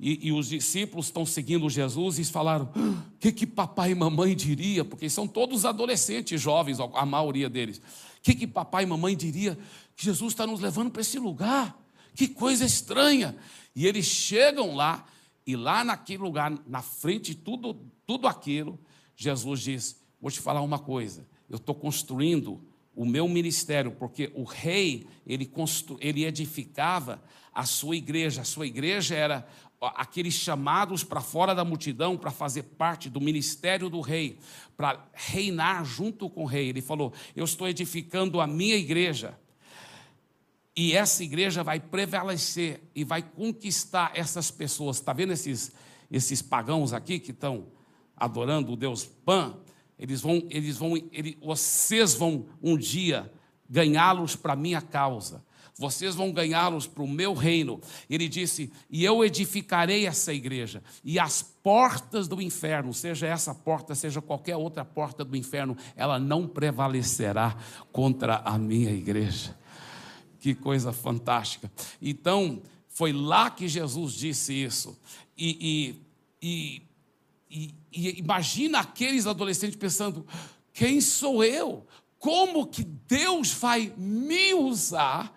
E, 0.00 0.28
e, 0.28 0.32
os 0.32 0.48
discípulos 0.48 1.06
estão 1.06 1.26
seguindo 1.26 1.68
Jesus 1.68 2.20
e 2.20 2.24
falaram: 2.24 2.66
o 2.66 2.70
ah, 2.76 3.04
que, 3.18 3.32
que 3.32 3.46
papai 3.46 3.90
e 3.90 3.94
mamãe 3.96 4.34
diria? 4.34 4.84
Porque 4.84 5.10
são 5.10 5.26
todos 5.26 5.64
adolescentes 5.64 6.40
jovens, 6.40 6.78
a 6.80 7.04
maioria 7.04 7.50
deles. 7.50 7.78
O 7.78 8.22
que, 8.22 8.34
que 8.34 8.46
papai 8.46 8.84
e 8.84 8.86
mamãe 8.86 9.16
diria 9.16 9.58
que 9.96 10.04
Jesus 10.04 10.32
está 10.32 10.46
nos 10.46 10.60
levando 10.60 10.90
para 10.90 11.00
esse 11.00 11.18
lugar? 11.18 11.76
Que 12.14 12.28
coisa 12.28 12.64
estranha. 12.64 13.36
E 13.74 13.86
eles 13.86 14.06
chegam 14.06 14.76
lá, 14.76 15.04
e 15.44 15.56
lá 15.56 15.82
naquele 15.82 16.22
lugar, 16.22 16.52
na 16.66 16.80
frente 16.80 17.34
de 17.34 17.40
tudo, 17.40 17.76
tudo 18.06 18.28
aquilo, 18.28 18.78
Jesus 19.18 19.60
diz: 19.60 20.00
Vou 20.20 20.30
te 20.30 20.40
falar 20.40 20.62
uma 20.62 20.78
coisa, 20.78 21.26
eu 21.50 21.56
estou 21.56 21.74
construindo 21.74 22.62
o 22.94 23.04
meu 23.04 23.28
ministério, 23.28 23.90
porque 23.90 24.30
o 24.34 24.44
rei, 24.44 25.06
ele, 25.26 25.44
constru, 25.44 25.98
ele 26.00 26.24
edificava 26.24 27.22
a 27.52 27.64
sua 27.64 27.96
igreja, 27.96 28.42
a 28.42 28.44
sua 28.44 28.66
igreja 28.66 29.16
era 29.16 29.46
aqueles 29.80 30.34
chamados 30.34 31.02
para 31.02 31.20
fora 31.20 31.54
da 31.54 31.64
multidão 31.64 32.16
para 32.16 32.30
fazer 32.30 32.62
parte 32.62 33.10
do 33.10 33.20
ministério 33.20 33.88
do 33.88 34.00
rei, 34.00 34.38
para 34.76 35.04
reinar 35.12 35.84
junto 35.84 36.30
com 36.30 36.44
o 36.44 36.46
rei. 36.46 36.68
Ele 36.68 36.80
falou: 36.80 37.12
Eu 37.34 37.44
estou 37.44 37.68
edificando 37.68 38.40
a 38.40 38.46
minha 38.46 38.76
igreja. 38.76 39.36
E 40.76 40.92
essa 40.92 41.24
igreja 41.24 41.64
vai 41.64 41.80
prevalecer 41.80 42.80
e 42.94 43.02
vai 43.02 43.20
conquistar 43.20 44.12
essas 44.14 44.48
pessoas. 44.48 44.98
Está 44.98 45.12
vendo 45.12 45.32
esses, 45.32 45.72
esses 46.08 46.40
pagãos 46.40 46.92
aqui 46.92 47.18
que 47.18 47.32
estão 47.32 47.66
adorando 48.18 48.72
o 48.72 48.76
Deus 48.76 49.04
Pan, 49.04 49.56
eles 49.98 50.20
vão, 50.20 50.42
eles 50.48 50.76
vão, 50.76 50.96
eles, 51.12 51.36
vocês 51.42 52.14
vão 52.14 52.46
um 52.62 52.76
dia 52.76 53.30
ganhá-los 53.68 54.36
para 54.36 54.54
minha 54.54 54.80
causa. 54.80 55.42
Vocês 55.78 56.16
vão 56.16 56.32
ganhá-los 56.32 56.88
para 56.88 57.04
o 57.04 57.08
meu 57.08 57.34
reino. 57.34 57.80
Ele 58.10 58.28
disse: 58.28 58.72
E 58.90 59.04
eu 59.04 59.24
edificarei 59.24 60.06
essa 60.06 60.34
igreja, 60.34 60.82
e 61.04 61.20
as 61.20 61.40
portas 61.40 62.26
do 62.26 62.42
inferno, 62.42 62.92
seja 62.92 63.28
essa 63.28 63.54
porta, 63.54 63.94
seja 63.94 64.20
qualquer 64.20 64.56
outra 64.56 64.84
porta 64.84 65.24
do 65.24 65.36
inferno, 65.36 65.76
ela 65.94 66.18
não 66.18 66.48
prevalecerá 66.48 67.56
contra 67.92 68.38
a 68.38 68.58
minha 68.58 68.90
igreja. 68.90 69.56
Que 70.40 70.52
coisa 70.52 70.92
fantástica. 70.92 71.70
Então, 72.02 72.60
foi 72.88 73.12
lá 73.12 73.48
que 73.48 73.68
Jesus 73.68 74.14
disse 74.14 74.52
isso. 74.52 74.98
E, 75.36 75.94
e, 76.42 76.78
e 76.78 76.82
e, 77.50 77.74
e 77.92 78.18
imagina 78.18 78.80
aqueles 78.80 79.26
adolescentes 79.26 79.76
pensando: 79.76 80.26
quem 80.72 81.00
sou 81.00 81.42
eu? 81.42 81.86
Como 82.18 82.66
que 82.66 82.84
Deus 82.84 83.52
vai 83.52 83.92
me 83.96 84.54
usar 84.54 85.34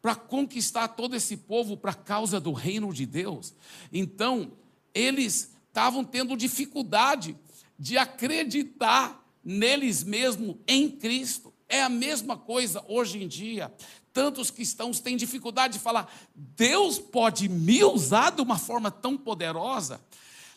para 0.00 0.14
conquistar 0.14 0.88
todo 0.88 1.16
esse 1.16 1.36
povo 1.36 1.76
para 1.76 1.90
a 1.90 1.94
causa 1.94 2.40
do 2.40 2.52
reino 2.52 2.92
de 2.92 3.04
Deus? 3.04 3.54
Então, 3.92 4.52
eles 4.94 5.52
estavam 5.66 6.04
tendo 6.04 6.36
dificuldade 6.36 7.36
de 7.78 7.98
acreditar 7.98 9.24
neles 9.44 10.02
mesmos 10.02 10.56
em 10.66 10.90
Cristo. 10.90 11.52
É 11.68 11.82
a 11.82 11.88
mesma 11.88 12.36
coisa 12.36 12.84
hoje 12.88 13.22
em 13.22 13.28
dia. 13.28 13.72
Tantos 14.12 14.50
cristãos 14.50 15.00
têm 15.00 15.16
dificuldade 15.16 15.74
de 15.74 15.78
falar: 15.78 16.12
Deus 16.34 16.98
pode 16.98 17.48
me 17.48 17.84
usar 17.84 18.30
de 18.30 18.40
uma 18.40 18.58
forma 18.58 18.90
tão 18.90 19.16
poderosa. 19.16 20.00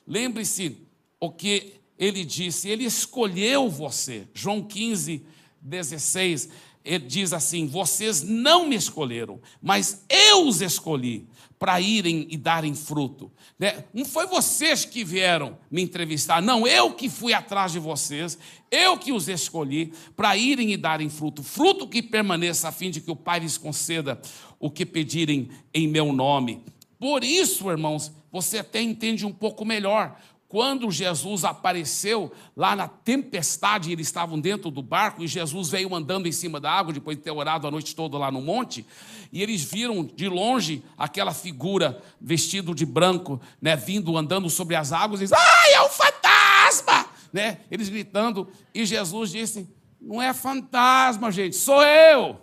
Lembre-se 0.05 0.77
o 1.19 1.31
que 1.31 1.73
ele 1.97 2.25
disse: 2.25 2.69
Ele 2.69 2.85
escolheu 2.85 3.69
você. 3.69 4.27
João 4.33 4.61
15, 4.61 5.23
16, 5.61 6.49
ele 6.83 7.05
diz 7.05 7.33
assim: 7.33 7.67
Vocês 7.67 8.23
não 8.23 8.67
me 8.67 8.75
escolheram, 8.75 9.39
mas 9.61 10.03
eu 10.09 10.47
os 10.47 10.61
escolhi 10.61 11.27
para 11.61 11.79
irem 11.79 12.25
e 12.31 12.37
darem 12.37 12.73
fruto. 12.73 13.31
Né? 13.59 13.83
Não 13.93 14.03
foi 14.03 14.25
vocês 14.25 14.83
que 14.83 15.03
vieram 15.03 15.59
me 15.69 15.83
entrevistar, 15.83 16.41
não, 16.41 16.65
eu 16.65 16.91
que 16.91 17.07
fui 17.07 17.33
atrás 17.33 17.71
de 17.71 17.77
vocês, 17.77 18.35
eu 18.71 18.97
que 18.97 19.11
os 19.11 19.27
escolhi 19.27 19.93
para 20.15 20.35
irem 20.35 20.71
e 20.71 20.77
darem 20.77 21.07
fruto, 21.07 21.43
fruto 21.43 21.87
que 21.87 22.01
permaneça, 22.01 22.67
a 22.67 22.71
fim 22.71 22.89
de 22.89 22.99
que 22.99 23.11
o 23.11 23.15
Pai 23.15 23.41
lhes 23.41 23.59
conceda 23.59 24.19
o 24.59 24.71
que 24.71 24.83
pedirem 24.83 25.49
em 25.71 25.87
meu 25.87 26.11
nome. 26.11 26.63
Por 27.01 27.23
isso, 27.23 27.67
irmãos, 27.71 28.11
você 28.31 28.59
até 28.59 28.79
entende 28.79 29.25
um 29.25 29.33
pouco 29.33 29.65
melhor 29.65 30.15
quando 30.47 30.91
Jesus 30.91 31.43
apareceu 31.43 32.31
lá 32.55 32.75
na 32.75 32.87
tempestade, 32.87 33.91
eles 33.91 34.05
estavam 34.05 34.39
dentro 34.39 34.69
do 34.69 34.83
barco 34.83 35.23
e 35.23 35.27
Jesus 35.27 35.69
veio 35.69 35.95
andando 35.95 36.27
em 36.27 36.31
cima 36.31 36.59
da 36.59 36.69
água, 36.69 36.93
depois 36.93 37.17
de 37.17 37.23
ter 37.23 37.31
orado 37.31 37.65
a 37.65 37.71
noite 37.71 37.95
toda 37.95 38.19
lá 38.19 38.29
no 38.29 38.41
monte, 38.41 38.85
e 39.31 39.41
eles 39.41 39.63
viram 39.63 40.03
de 40.03 40.27
longe 40.27 40.83
aquela 40.95 41.33
figura 41.33 42.03
vestido 42.19 42.75
de 42.75 42.85
branco, 42.85 43.41
né, 43.59 43.75
vindo 43.75 44.15
andando 44.15 44.47
sobre 44.47 44.75
as 44.75 44.91
águas, 44.91 45.21
e 45.21 45.23
eles, 45.23 45.31
ai, 45.31 45.73
é 45.73 45.81
um 45.83 45.89
fantasma! 45.89 47.07
Né? 47.33 47.61
Eles 47.71 47.89
gritando, 47.89 48.47
e 48.75 48.85
Jesus 48.85 49.31
disse: 49.31 49.67
Não 49.99 50.21
é 50.21 50.33
fantasma, 50.33 51.31
gente, 51.31 51.55
sou 51.55 51.81
eu. 51.81 52.41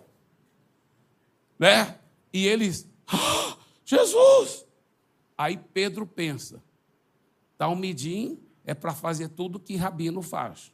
Né? 1.59 1.95
E 2.33 2.45
eles, 2.45 2.89
ah, 3.07 3.48
Jesus! 3.89 4.67
Aí 5.35 5.57
Pedro 5.73 6.05
pensa, 6.05 6.61
Talmidim 7.57 8.37
é 8.63 8.75
para 8.75 8.93
fazer 8.93 9.29
tudo 9.29 9.59
que 9.59 9.75
rabino 9.75 10.21
faz. 10.21 10.71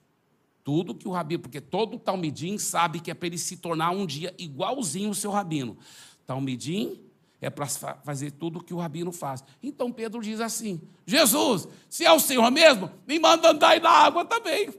Tudo 0.66 0.94
que 0.94 1.08
o 1.08 1.12
rabino, 1.12 1.44
porque 1.44 1.62
todo 1.62 1.98
talmidim 1.98 2.58
sabe 2.58 3.00
que 3.00 3.10
é 3.10 3.14
para 3.14 3.28
ele 3.28 3.38
se 3.38 3.56
tornar 3.56 3.92
um 3.92 4.06
dia 4.06 4.36
igualzinho 4.38 5.12
o 5.12 5.16
seu 5.16 5.32
rabino. 5.32 5.78
Talmidim 6.26 7.00
é 7.40 7.50
para 7.50 7.68
fazer 7.68 8.32
tudo 8.32 8.62
que 8.62 8.74
o 8.74 8.78
rabino 8.78 9.14
faz. 9.14 9.44
Então 9.64 9.94
Pedro 9.94 10.22
diz 10.22 10.42
assim: 10.42 10.82
Jesus, 11.06 11.70
se 11.88 12.04
é 12.04 12.12
o 12.12 12.20
Senhor 12.20 12.52
mesmo, 12.52 12.92
me 13.08 13.18
manda 13.18 13.52
andar 13.52 13.80
na 13.80 13.92
água 13.92 14.26
também. 14.26 14.74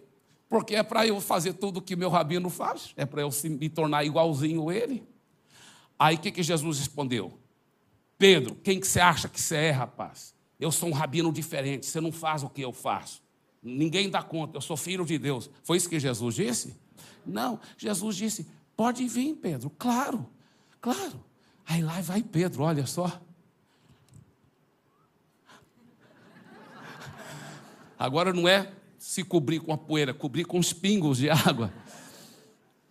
Porque 0.47 0.75
é 0.75 0.83
para 0.83 1.07
eu 1.07 1.21
fazer 1.21 1.55
tudo 1.55 1.81
que 1.81 1.97
meu 1.97 2.11
rabino 2.11 2.51
faz, 2.51 2.93
é 2.97 3.07
para 3.07 3.23
eu 3.23 3.31
me 3.45 3.71
tornar 3.71 4.05
igualzinho 4.05 4.71
ele. 4.71 5.07
Aí 5.99 6.17
o 6.17 6.19
que, 6.19 6.31
que 6.31 6.43
Jesus 6.43 6.81
respondeu? 6.81 7.46
Pedro, 8.19 8.55
quem 8.57 8.81
que 8.81 8.87
você 8.87 9.01
acha 9.01 9.29
que 9.29 9.41
você 9.41 9.57
é, 9.57 9.71
rapaz? 9.71 10.35
Eu 10.59 10.73
sou 10.73 10.89
um 10.89 10.93
rabino 10.93 11.33
diferente, 11.33 11.87
você 11.87 12.01
não 12.01 12.11
faz 12.11 12.43
o 12.43 12.49
que 12.49 12.63
eu 12.63 12.73
faço. 12.73 13.23
Ninguém 13.63 14.09
dá 14.09 14.23
conta, 14.23 14.57
eu 14.57 14.61
sou 14.61 14.77
filho 14.77 15.05
de 15.05 15.19
Deus. 15.19 15.51
Foi 15.63 15.77
isso 15.77 15.89
que 15.89 16.01
Jesus 16.01 16.35
disse? 16.35 16.77
Não, 17.27 17.61
Jesus 17.77 18.17
disse: 18.17 18.47
pode 18.77 19.07
vir, 19.07 19.35
Pedro, 19.35 19.71
claro, 19.71 20.27
claro. 20.81 21.25
Aí 21.67 21.83
lá 21.83 22.01
vai 22.01 22.23
Pedro, 22.23 22.63
olha 22.63 22.87
só. 22.87 23.21
Agora 27.99 28.33
não 28.33 28.47
é 28.47 28.73
se 28.99 29.25
cobrir 29.25 29.61
com 29.61 29.73
a 29.73 29.79
poeira, 29.79 30.13
cobrir 30.15 30.45
com 30.45 30.59
os 30.59 30.73
pingos 30.73 31.19
de 31.19 31.31
água 31.31 31.73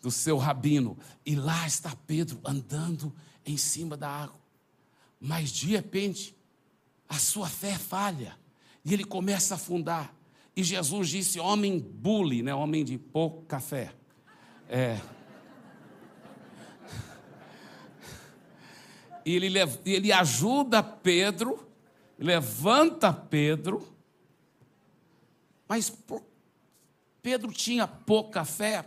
do 0.01 0.11
seu 0.11 0.37
rabino. 0.37 0.97
E 1.25 1.35
lá 1.35 1.65
está 1.65 1.95
Pedro 2.07 2.39
andando 2.43 3.13
em 3.45 3.57
cima 3.57 3.95
da 3.95 4.09
água. 4.09 4.44
Mas 5.19 5.49
de 5.49 5.67
repente, 5.67 6.35
a 7.07 7.17
sua 7.17 7.47
fé 7.47 7.77
falha 7.77 8.37
e 8.83 8.93
ele 8.93 9.03
começa 9.03 9.53
a 9.53 9.57
afundar. 9.57 10.13
E 10.55 10.63
Jesus 10.63 11.09
disse: 11.09 11.39
homem 11.39 11.79
bule, 11.79 12.41
né? 12.43 12.53
homem 12.53 12.85
de 12.85 12.97
pouca 12.97 13.59
fé. 13.59 13.93
É. 14.69 14.99
E 19.25 19.35
ele, 19.35 19.47
ele 19.83 20.11
ajuda 20.11 20.83
Pedro, 20.83 21.67
levanta 22.17 23.11
Pedro, 23.11 23.83
mas 25.67 25.91
Pedro 27.23 27.51
tinha 27.51 27.87
pouca 27.87 28.45
fé. 28.45 28.85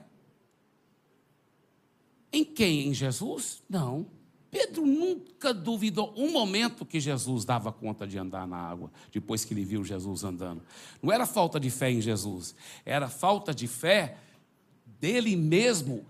Em 2.33 2.45
quem? 2.45 2.87
Em 2.87 2.95
Jesus? 2.95 3.65
Não. 3.69 4.07
Pedro 4.51 4.87
nunca 4.87 5.53
duvidou 5.53 6.15
um 6.17 6.33
momento 6.33 6.87
que 6.87 6.99
Jesus 6.99 7.45
dava 7.45 7.71
conta 7.71 8.07
de 8.07 8.19
andar 8.19 8.47
na 8.47 8.57
água, 8.57 8.91
depois 9.13 9.45
que 9.45 9.53
ele 9.53 9.65
viu 9.65 9.85
Jesus 9.85 10.25
andando. 10.25 10.63
Não 11.03 11.13
era 11.13 11.27
falta 11.27 11.61
de 11.61 11.69
fé 11.69 11.91
em 11.91 12.01
Jesus, 12.01 12.55
era 12.85 13.09
falta 13.09 13.55
de 13.55 13.67
fé 13.67 14.17
dele 14.99 15.37
mesmo, 15.37 16.07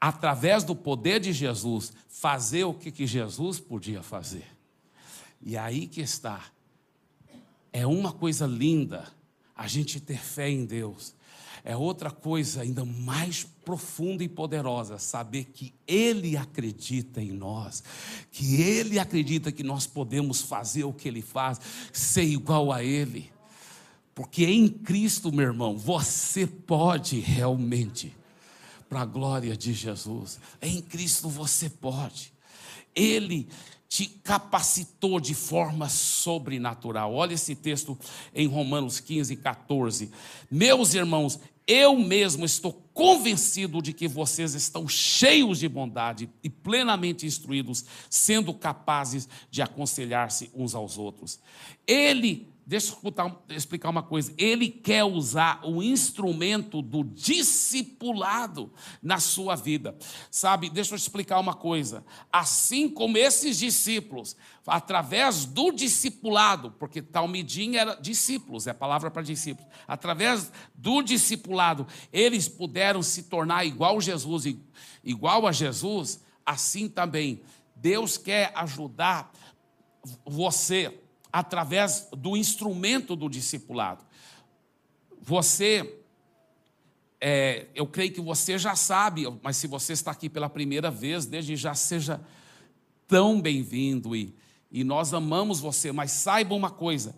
através 0.00 0.62
do 0.62 0.74
poder 0.74 1.20
de 1.20 1.32
Jesus, 1.32 1.92
fazer 2.08 2.64
o 2.64 2.74
que, 2.74 2.90
que 2.92 3.06
Jesus 3.06 3.58
podia 3.58 4.02
fazer. 4.02 4.46
E 5.42 5.56
aí 5.56 5.86
que 5.86 6.00
está. 6.00 6.44
É 7.72 7.86
uma 7.86 8.12
coisa 8.12 8.46
linda 8.46 9.06
a 9.54 9.66
gente 9.66 10.00
ter 10.00 10.18
fé 10.18 10.48
em 10.48 10.64
Deus 10.64 11.14
é 11.64 11.76
outra 11.76 12.10
coisa 12.10 12.62
ainda 12.62 12.84
mais 12.84 13.44
profunda 13.64 14.24
e 14.24 14.28
poderosa 14.28 14.98
saber 14.98 15.44
que 15.44 15.74
Ele 15.86 16.36
acredita 16.36 17.22
em 17.22 17.32
nós, 17.32 17.82
que 18.30 18.60
Ele 18.60 18.98
acredita 18.98 19.52
que 19.52 19.62
nós 19.62 19.86
podemos 19.86 20.40
fazer 20.40 20.84
o 20.84 20.92
que 20.92 21.08
Ele 21.08 21.22
faz, 21.22 21.60
ser 21.92 22.24
igual 22.24 22.72
a 22.72 22.82
Ele. 22.82 23.30
Porque 24.14 24.44
em 24.44 24.68
Cristo, 24.68 25.32
meu 25.32 25.46
irmão, 25.46 25.78
você 25.78 26.46
pode 26.46 27.20
realmente, 27.20 28.14
para 28.88 29.02
a 29.02 29.06
glória 29.06 29.56
de 29.56 29.72
Jesus, 29.72 30.40
em 30.60 30.82
Cristo 30.82 31.28
você 31.28 31.70
pode. 31.70 32.32
Ele 32.94 33.48
te 33.90 34.06
capacitou 34.06 35.18
de 35.18 35.34
forma 35.34 35.88
sobrenatural. 35.88 37.12
Olha 37.12 37.34
esse 37.34 37.56
texto 37.56 37.98
em 38.32 38.46
Romanos 38.46 39.00
15, 39.00 39.34
14. 39.34 40.12
Meus 40.48 40.94
irmãos, 40.94 41.40
eu 41.66 41.98
mesmo 41.98 42.44
estou 42.44 42.72
convencido 42.94 43.82
de 43.82 43.92
que 43.92 44.06
vocês 44.06 44.54
estão 44.54 44.86
cheios 44.86 45.58
de 45.58 45.68
bondade 45.68 46.30
e 46.40 46.48
plenamente 46.48 47.26
instruídos, 47.26 47.84
sendo 48.08 48.54
capazes 48.54 49.28
de 49.50 49.60
aconselhar-se 49.60 50.52
uns 50.54 50.72
aos 50.72 50.96
outros. 50.96 51.40
Ele 51.84 52.48
Deixa 52.70 52.94
eu 53.02 53.56
explicar 53.56 53.88
uma 53.88 54.04
coisa. 54.04 54.32
Ele 54.38 54.68
quer 54.68 55.02
usar 55.02 55.60
o 55.64 55.82
instrumento 55.82 56.80
do 56.80 57.02
discipulado 57.02 58.72
na 59.02 59.18
sua 59.18 59.56
vida. 59.56 59.98
Sabe, 60.30 60.70
deixa 60.70 60.92
eu 60.92 60.96
explicar 60.96 61.40
uma 61.40 61.52
coisa. 61.52 62.04
Assim 62.32 62.88
como 62.88 63.18
esses 63.18 63.58
discípulos, 63.58 64.36
através 64.64 65.44
do 65.46 65.72
discipulado, 65.72 66.70
porque 66.78 67.02
Talmidim 67.02 67.74
era 67.74 67.96
discípulos, 67.96 68.68
é 68.68 68.70
a 68.70 68.74
palavra 68.74 69.10
para 69.10 69.22
discípulos. 69.22 69.68
Através 69.88 70.52
do 70.72 71.02
discipulado, 71.02 71.88
eles 72.12 72.46
puderam 72.46 73.02
se 73.02 73.24
tornar 73.24 73.64
igual 73.64 74.00
Jesus, 74.00 74.44
igual 75.02 75.44
a 75.44 75.50
Jesus, 75.50 76.20
assim 76.46 76.88
também 76.88 77.42
Deus 77.74 78.16
quer 78.16 78.52
ajudar 78.54 79.32
você 80.24 81.09
através 81.32 82.08
do 82.16 82.36
instrumento 82.36 83.14
do 83.14 83.28
discipulado. 83.28 84.04
Você, 85.22 86.02
é, 87.20 87.66
eu 87.74 87.86
creio 87.86 88.12
que 88.12 88.20
você 88.20 88.58
já 88.58 88.74
sabe, 88.74 89.26
mas 89.42 89.56
se 89.56 89.66
você 89.66 89.92
está 89.92 90.10
aqui 90.10 90.28
pela 90.28 90.48
primeira 90.48 90.90
vez, 90.90 91.26
desde 91.26 91.56
já 91.56 91.74
seja 91.74 92.20
tão 93.06 93.40
bem-vindo 93.40 94.14
e, 94.14 94.34
e 94.70 94.84
nós 94.84 95.12
amamos 95.12 95.60
você, 95.60 95.92
mas 95.92 96.12
saiba 96.12 96.54
uma 96.54 96.70
coisa: 96.70 97.14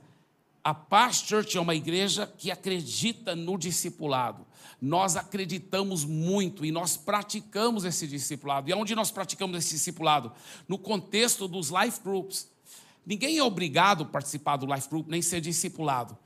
a 0.65 0.73
Paz 0.73 1.17
Church 1.17 1.57
é 1.57 1.61
uma 1.61 1.75
igreja 1.75 2.27
que 2.39 2.51
acredita 2.51 3.35
no 3.35 3.59
discipulado. 3.59 4.47
Nós 4.81 5.17
acreditamos 5.17 6.05
muito 6.05 6.65
e 6.65 6.73
nós 6.73 6.97
praticamos 6.97 7.85
esse 7.85 8.07
discipulado. 8.07 8.69
E 8.69 8.75
onde 8.75 8.95
nós 8.95 9.11
praticamos 9.11 9.57
esse 9.57 9.75
discipulado? 9.75 10.33
No 10.67 10.79
contexto 10.79 11.47
dos 11.47 11.71
life 11.71 12.01
groups. 12.03 12.52
Ninguém 13.05 13.39
é 13.39 13.43
obrigado 13.43 14.05
a 14.05 14.07
participar 14.07 14.57
do 14.57 14.73
Life 14.73 14.89
Group, 14.89 15.09
nem 15.09 15.21
ser 15.21 15.41
discipulado. 15.41 16.17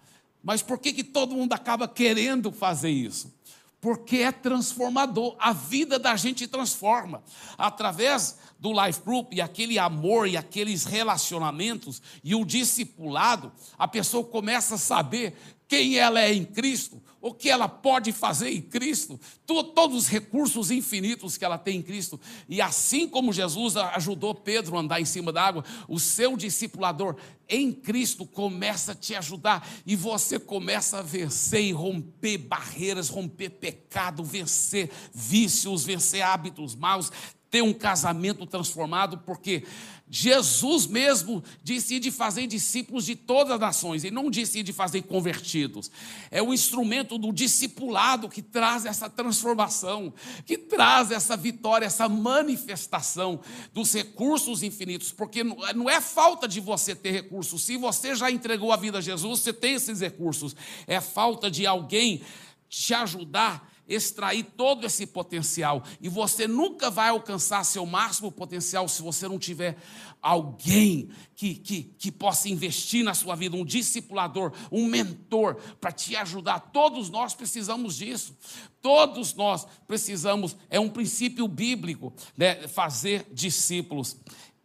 Mas 0.43 0.63
por 0.63 0.79
que, 0.79 0.93
que 0.93 1.03
todo 1.03 1.35
mundo 1.35 1.53
acaba 1.53 1.89
querendo 1.89 2.53
fazer 2.53 2.91
isso? 2.91 3.35
Porque 3.81 4.19
é 4.19 4.33
transformador, 4.33 5.37
a 5.39 5.53
vida 5.53 5.99
da 5.99 6.17
gente 6.17 6.47
transforma. 6.47 7.23
Através 7.57 8.39
do 8.59 8.73
Life 8.73 9.01
Group 9.03 9.35
e 9.35 9.41
aquele 9.41 9.79
amor 9.79 10.29
e 10.29 10.37
aqueles 10.37 10.85
relacionamentos 10.85 12.03
e 12.23 12.35
o 12.35 12.45
discipulado, 12.45 13.53
a 13.79 13.87
pessoa 13.87 14.25
começa 14.25 14.77
a 14.77 14.79
saber 14.79 15.37
quem 15.69 15.99
ela 15.99 16.21
é 16.21 16.33
em 16.33 16.45
Cristo, 16.45 17.03
o 17.21 17.35
que 17.35 17.51
ela 17.51 17.69
pode 17.69 18.13
fazer 18.13 18.51
em 18.51 18.63
Cristo, 18.63 19.19
todos 19.45 19.97
os 19.97 20.09
recursos 20.09 20.71
infinitos 20.71 21.37
que 21.37 21.45
ela 21.45 21.59
tem 21.59 21.79
em 21.79 21.83
Cristo. 21.83 22.21
E 22.49 22.61
assim 22.61 23.09
como 23.09 23.33
Jesus 23.33 23.77
ajudou 23.77 24.35
Pedro 24.35 24.77
a 24.77 24.81
andar 24.81 25.01
em 25.01 25.05
cima 25.05 25.33
da 25.33 25.43
água, 25.43 25.65
o 25.89 25.99
seu 25.99 26.37
discipulador 26.37 27.17
em 27.49 27.73
Cristo 27.73 28.25
começa 28.25 28.93
a 28.93 28.95
te 28.95 29.15
ajudar 29.15 29.69
e 29.85 29.97
você 29.97 30.39
começa 30.39 30.99
a 30.99 31.03
vencer 31.03 31.63
e 31.63 31.73
romper 31.73 32.39
barreiras, 32.39 33.09
romper 33.09 33.51
pecado, 33.51 34.23
vencer 34.23 34.91
vícios, 35.13 35.85
vencer 35.85 36.23
hábitos 36.23 36.77
maus, 36.77 37.11
ter 37.51 37.63
um 37.63 37.73
casamento 37.73 38.45
transformado, 38.47 39.19
porque 39.19 39.65
Jesus 40.09 40.87
mesmo 40.87 41.43
disse 41.63 41.99
de 41.99 42.13
fazer 42.13 42.47
discípulos 42.47 43.07
de 43.07 43.17
todas 43.17 43.53
as 43.53 43.61
nações, 43.61 44.05
ele 44.05 44.15
não 44.15 44.31
disse 44.31 44.63
de 44.63 44.73
fazer 44.73 45.03
convertidos. 45.03 45.91
É 46.31 46.41
o 46.41 46.55
instrumento 46.55 47.19
do 47.19 47.33
discipulado 47.33 48.29
que 48.29 48.41
traz 48.41 48.87
essa 48.87 49.11
transformação, 49.11 50.15
que 50.45 50.57
traz 50.57 51.11
essa 51.11 51.37
vitória, 51.37 51.87
essa 51.87 52.09
manifestação 52.09 53.41
dos 53.73 53.93
recursos 53.93 54.63
infinitos, 54.63 55.11
porque 55.11 55.43
não 55.43 55.91
é 55.91 56.01
falta 56.01 56.47
de 56.47 56.61
você 56.61 56.95
ter 56.95 57.11
recursos, 57.11 57.65
se 57.65 57.77
você 57.77 58.15
já 58.15 58.31
entregou 58.31 58.71
a 58.73 58.77
vida 58.77 58.99
a 58.99 59.01
Jesus, 59.01 59.41
você 59.41 59.53
tem 59.53 59.75
esses 59.75 60.01
recursos, 60.01 60.55
é 60.87 61.01
falta 61.01 61.51
de 61.51 61.67
alguém 61.67 62.23
te 62.69 62.95
ajudar 62.95 63.76
extrair 63.89 64.45
todo 64.57 64.87
esse 64.87 65.07
potencial. 65.07 65.83
E 66.01 66.09
você 66.09 66.47
nunca 66.47 66.91
vai 66.91 67.11
alcançar 67.11 67.65
seu 67.65 67.87
máximo 67.87 68.33
potencial 68.33 68.89
se 68.89 69.03
você 69.03 69.29
não 69.29 69.39
tiver 69.39 69.77
alguém 70.21 71.11
que, 71.35 71.55
que, 71.55 71.83
que 71.99 72.11
possa 72.11 72.49
investir 72.49 73.05
na 73.05 73.15
sua 73.15 73.35
vida, 73.35 73.57
um 73.57 73.65
discipulador, 73.65 74.53
um 74.73 74.87
mentor, 74.87 75.57
para 75.81 75.93
te 75.93 76.17
ajudar. 76.17 76.59
Todos 76.59 77.09
nós 77.11 77.35
precisamos 77.35 77.97
disso. 77.97 78.37
Todos 78.83 79.35
nós 79.35 79.67
precisamos, 79.87 80.57
é 80.71 80.79
um 80.79 80.89
princípio 80.89 81.47
bíblico, 81.49 82.13
né, 82.37 82.67
fazer 82.69 83.27
discípulos. 83.33 84.17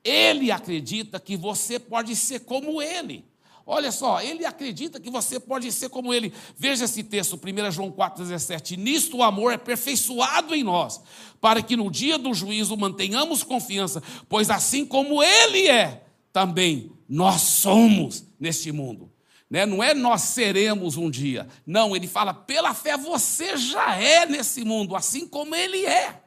Ele 0.04 0.52
acredita 0.52 1.20
que 1.20 1.38
você 1.38 1.80
pode 1.80 2.16
ser 2.16 2.42
como 2.42 2.82
ele. 2.82 3.31
Olha 3.74 3.90
só, 3.90 4.22
ele 4.22 4.46
acredita 4.46 5.00
que 5.00 5.10
você 5.10 5.40
pode 5.40 5.72
ser 5.72 5.88
como 5.88 6.14
ele. 6.14 6.34
Veja 6.58 6.84
esse 6.84 7.02
texto, 7.04 7.40
1 7.42 7.72
João 7.72 7.90
4,17. 7.90 8.76
Nisto 8.76 9.16
o 9.16 9.24
amor 9.24 9.54
é 9.54 9.56
aperfeiçoado 9.56 10.54
em 10.54 10.62
nós, 10.62 11.02
para 11.40 11.62
que 11.62 11.78
no 11.78 11.90
dia 11.90 12.18
do 12.18 12.34
juízo 12.34 12.76
mantenhamos 12.76 13.44
confiança, 13.44 14.04
pois 14.28 14.50
assim 14.50 14.86
como 14.86 15.24
ele 15.24 15.70
é, 15.70 16.04
também 16.34 16.92
nós 17.08 17.44
somos 17.44 18.26
neste 18.38 18.74
mundo. 18.74 19.10
Né? 19.50 19.66
Não 19.66 19.82
é 19.82 19.94
nós 19.94 20.20
seremos 20.20 20.98
um 20.98 21.10
dia. 21.10 21.48
Não, 21.66 21.96
ele 21.96 22.10
fala, 22.10 22.34
pela 22.34 22.74
fé 22.74 22.98
você 22.98 23.56
já 23.56 23.96
é 23.96 24.26
nesse 24.26 24.66
mundo, 24.66 24.98
assim 24.98 25.26
como 25.26 25.56
ele 25.56 25.86
é. 25.86 26.22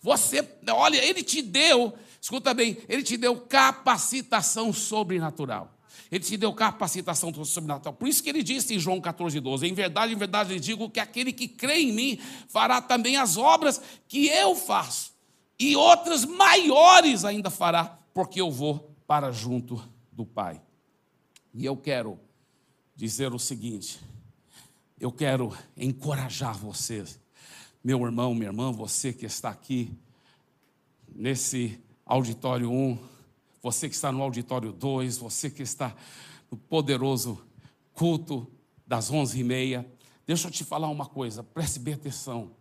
Você, 0.00 0.48
olha, 0.68 1.04
ele 1.04 1.24
te 1.24 1.42
deu, 1.42 1.94
escuta 2.20 2.54
bem, 2.54 2.78
ele 2.88 3.02
te 3.02 3.16
deu 3.16 3.40
capacitação 3.40 4.72
sobrenatural. 4.72 5.75
Ele 6.10 6.22
te 6.22 6.36
deu 6.36 6.52
capacitação 6.52 7.32
sobrenatural. 7.44 7.94
Por 7.94 8.08
isso 8.08 8.22
que 8.22 8.28
ele 8.28 8.42
disse 8.42 8.74
em 8.74 8.78
João 8.78 9.00
14, 9.00 9.40
12: 9.40 9.66
Em 9.66 9.74
verdade, 9.74 10.12
em 10.12 10.16
verdade, 10.16 10.52
lhe 10.52 10.60
digo 10.60 10.88
que 10.90 11.00
aquele 11.00 11.32
que 11.32 11.48
crê 11.48 11.80
em 11.80 11.92
mim 11.92 12.18
fará 12.48 12.80
também 12.80 13.16
as 13.16 13.36
obras 13.36 13.80
que 14.08 14.26
eu 14.26 14.54
faço, 14.54 15.12
e 15.58 15.74
outras 15.74 16.24
maiores 16.24 17.24
ainda 17.24 17.50
fará, 17.50 17.98
porque 18.14 18.40
eu 18.40 18.50
vou 18.50 18.94
para 19.06 19.32
junto 19.32 19.82
do 20.12 20.24
Pai. 20.24 20.60
E 21.52 21.64
eu 21.64 21.76
quero 21.76 22.18
dizer 22.94 23.32
o 23.32 23.38
seguinte: 23.38 24.00
eu 25.00 25.12
quero 25.12 25.56
encorajar 25.76 26.56
vocês, 26.56 27.20
meu 27.82 28.04
irmão, 28.04 28.34
minha 28.34 28.48
irmã, 28.48 28.72
você 28.72 29.12
que 29.12 29.26
está 29.26 29.50
aqui 29.50 29.92
nesse 31.14 31.80
auditório 32.04 32.70
1 32.70 33.15
você 33.66 33.88
que 33.88 33.96
está 33.96 34.12
no 34.12 34.22
auditório 34.22 34.72
2, 34.72 35.18
você 35.18 35.50
que 35.50 35.60
está 35.60 35.92
no 36.48 36.56
poderoso 36.56 37.44
culto 37.92 38.48
das 38.86 39.10
onze 39.10 39.40
e 39.40 39.42
meia. 39.42 39.84
Deixa 40.24 40.46
eu 40.46 40.52
te 40.52 40.62
falar 40.62 40.86
uma 40.88 41.06
coisa, 41.06 41.42
preste 41.42 41.80
bem 41.80 41.94
atenção 41.94 42.54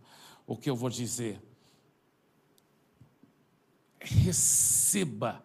o 0.48 0.58
que 0.58 0.68
eu 0.68 0.76
vou 0.76 0.90
dizer. 0.90 1.40
Receba, 4.00 5.44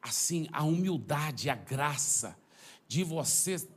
assim, 0.00 0.48
a 0.52 0.64
humildade, 0.64 1.50
a 1.50 1.54
graça 1.54 2.34
de 2.88 3.04
você, 3.04 3.68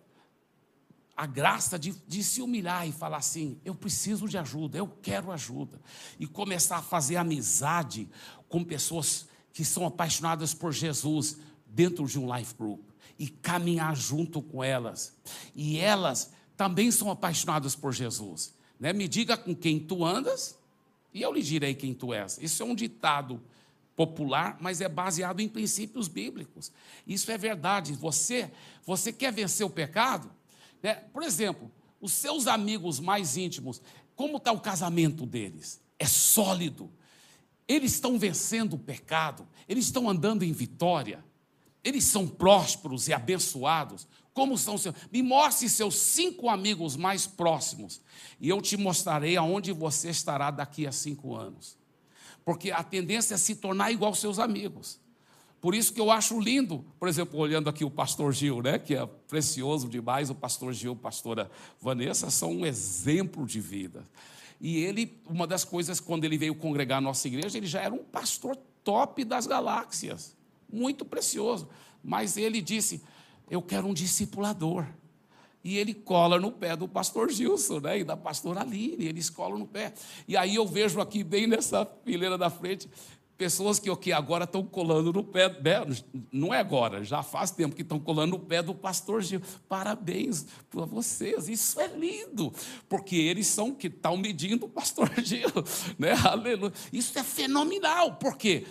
a 1.13 1.25
graça 1.25 1.77
de, 1.77 1.91
de 2.07 2.23
se 2.23 2.41
humilhar 2.41 2.87
e 2.87 2.93
falar 2.93 3.17
assim: 3.17 3.59
eu 3.65 3.75
preciso 3.75 4.29
de 4.29 4.37
ajuda, 4.37 4.77
eu 4.77 4.87
quero 4.87 5.29
ajuda. 5.29 5.81
E 6.17 6.25
começar 6.25 6.77
a 6.77 6.81
fazer 6.81 7.17
amizade 7.17 8.09
com 8.47 8.63
pessoas 8.63 9.27
que 9.53 9.63
são 9.63 9.85
apaixonadas 9.85 10.53
por 10.53 10.73
Jesus 10.73 11.37
dentro 11.67 12.05
de 12.07 12.19
um 12.19 12.35
life 12.35 12.55
group 12.55 12.81
e 13.17 13.29
caminhar 13.29 13.95
junto 13.95 14.41
com 14.41 14.63
elas. 14.63 15.13
E 15.55 15.77
elas 15.77 16.33
também 16.57 16.91
são 16.91 17.09
apaixonadas 17.11 17.75
por 17.75 17.93
Jesus. 17.93 18.53
Né? 18.79 18.91
Me 18.91 19.07
diga 19.07 19.37
com 19.37 19.55
quem 19.55 19.79
tu 19.79 20.03
andas 20.03 20.57
e 21.13 21.21
eu 21.21 21.31
lhe 21.31 21.43
direi 21.43 21.75
quem 21.75 21.93
tu 21.93 22.11
és. 22.13 22.39
Isso 22.41 22.63
é 22.63 22.65
um 22.65 22.73
ditado 22.73 23.39
popular, 23.95 24.57
mas 24.59 24.81
é 24.81 24.89
baseado 24.89 25.39
em 25.39 25.47
princípios 25.47 26.07
bíblicos. 26.07 26.71
Isso 27.05 27.31
é 27.31 27.37
verdade. 27.37 27.93
Você, 27.93 28.51
você 28.83 29.13
quer 29.13 29.31
vencer 29.31 29.65
o 29.65 29.69
pecado? 29.69 30.31
Né? 30.81 30.95
Por 30.95 31.21
exemplo, 31.21 31.71
os 32.01 32.11
seus 32.11 32.47
amigos 32.47 32.99
mais 32.99 33.37
íntimos, 33.37 33.81
como 34.15 34.37
está 34.37 34.51
o 34.51 34.59
casamento 34.59 35.27
deles? 35.27 35.79
É 35.99 36.07
sólido 36.07 36.89
eles 37.67 37.93
estão 37.93 38.17
vencendo 38.17 38.73
o 38.73 38.79
pecado, 38.79 39.47
eles 39.67 39.85
estão 39.85 40.09
andando 40.09 40.43
em 40.43 40.51
vitória, 40.51 41.23
eles 41.83 42.03
são 42.05 42.27
prósperos 42.27 43.07
e 43.07 43.13
abençoados. 43.13 44.07
Como 44.33 44.57
são 44.57 44.77
seus? 44.77 44.95
Me 45.11 45.21
mostre 45.21 45.69
seus 45.69 45.95
cinco 45.95 46.49
amigos 46.49 46.95
mais 46.95 47.27
próximos, 47.27 48.01
e 48.39 48.49
eu 48.49 48.61
te 48.61 48.75
mostrarei 48.75 49.37
aonde 49.37 49.71
você 49.71 50.09
estará 50.09 50.49
daqui 50.49 50.87
a 50.87 50.91
cinco 50.91 51.35
anos. 51.35 51.77
Porque 52.43 52.71
a 52.71 52.83
tendência 52.83 53.35
é 53.35 53.37
se 53.37 53.55
tornar 53.55 53.91
igual 53.91 54.09
aos 54.09 54.19
seus 54.19 54.39
amigos. 54.39 54.99
Por 55.61 55.73
isso 55.73 55.93
que 55.93 56.01
eu 56.01 56.11
acho 56.11 56.37
lindo, 56.41 56.83
por 56.99 57.07
exemplo, 57.07 57.39
olhando 57.39 57.69
aqui 57.69 57.85
o 57.85 57.89
pastor 57.89 58.33
Gil, 58.33 58.61
né, 58.61 58.77
que 58.77 58.95
é 58.95 59.05
precioso 59.05 59.87
demais, 59.87 60.29
o 60.29 60.35
pastor 60.35 60.73
Gil, 60.73 60.93
pastora 60.93 61.49
Vanessa, 61.79 62.29
são 62.29 62.51
um 62.51 62.65
exemplo 62.65 63.45
de 63.45 63.61
vida. 63.61 64.03
E 64.63 64.77
ele, 64.77 65.21
uma 65.29 65.45
das 65.45 65.65
coisas, 65.65 65.99
quando 65.99 66.23
ele 66.23 66.37
veio 66.37 66.55
congregar 66.55 66.99
a 66.99 67.01
nossa 67.01 67.27
igreja, 67.27 67.57
ele 67.57 67.67
já 67.67 67.81
era 67.81 67.93
um 67.93 68.01
pastor 68.01 68.55
top 68.81 69.25
das 69.25 69.45
galáxias, 69.45 70.37
muito 70.71 71.03
precioso. 71.03 71.67
Mas 72.01 72.37
ele 72.37 72.61
disse: 72.61 73.03
Eu 73.49 73.61
quero 73.61 73.85
um 73.85 73.93
discipulador. 73.93 74.85
E 75.65 75.77
ele 75.77 75.93
cola 75.93 76.39
no 76.39 76.49
pé 76.49 76.77
do 76.77 76.87
pastor 76.87 77.29
Gilson, 77.29 77.81
né? 77.81 77.99
E 77.99 78.03
da 78.05 78.15
pastora 78.15 78.61
Aline, 78.61 79.05
eles 79.05 79.29
colam 79.29 79.57
no 79.57 79.67
pé. 79.67 79.93
E 80.25 80.37
aí 80.37 80.55
eu 80.55 80.65
vejo 80.65 81.01
aqui, 81.01 81.25
bem 81.25 81.45
nessa 81.45 81.85
fileira 82.05 82.37
da 82.37 82.49
frente, 82.49 82.89
Pessoas 83.37 83.79
que, 83.79 83.93
que 83.97 84.11
agora 84.11 84.43
estão 84.43 84.63
colando 84.63 85.11
no 85.11 85.23
pé, 85.23 85.49
né? 85.49 85.81
não 86.31 86.53
é 86.53 86.59
agora, 86.59 87.03
já 87.03 87.23
faz 87.23 87.51
tempo 87.51 87.75
que 87.75 87.81
estão 87.81 87.99
colando 87.99 88.37
no 88.37 88.39
pé 88.39 88.61
do 88.61 88.75
pastor 88.75 89.21
Gil. 89.21 89.41
Parabéns 89.67 90.45
para 90.69 90.85
vocês, 90.85 91.49
isso 91.49 91.79
é 91.79 91.87
lindo, 91.87 92.53
porque 92.87 93.15
eles 93.15 93.47
são 93.47 93.73
que 93.73 93.87
estão 93.87 94.15
medindo 94.17 94.65
o 94.65 94.69
pastor 94.69 95.11
Gil, 95.23 95.49
né? 95.97 96.13
Aleluia. 96.23 96.73
Isso 96.91 97.17
é 97.17 97.23
fenomenal, 97.23 98.15
por 98.15 98.37
quê? 98.37 98.65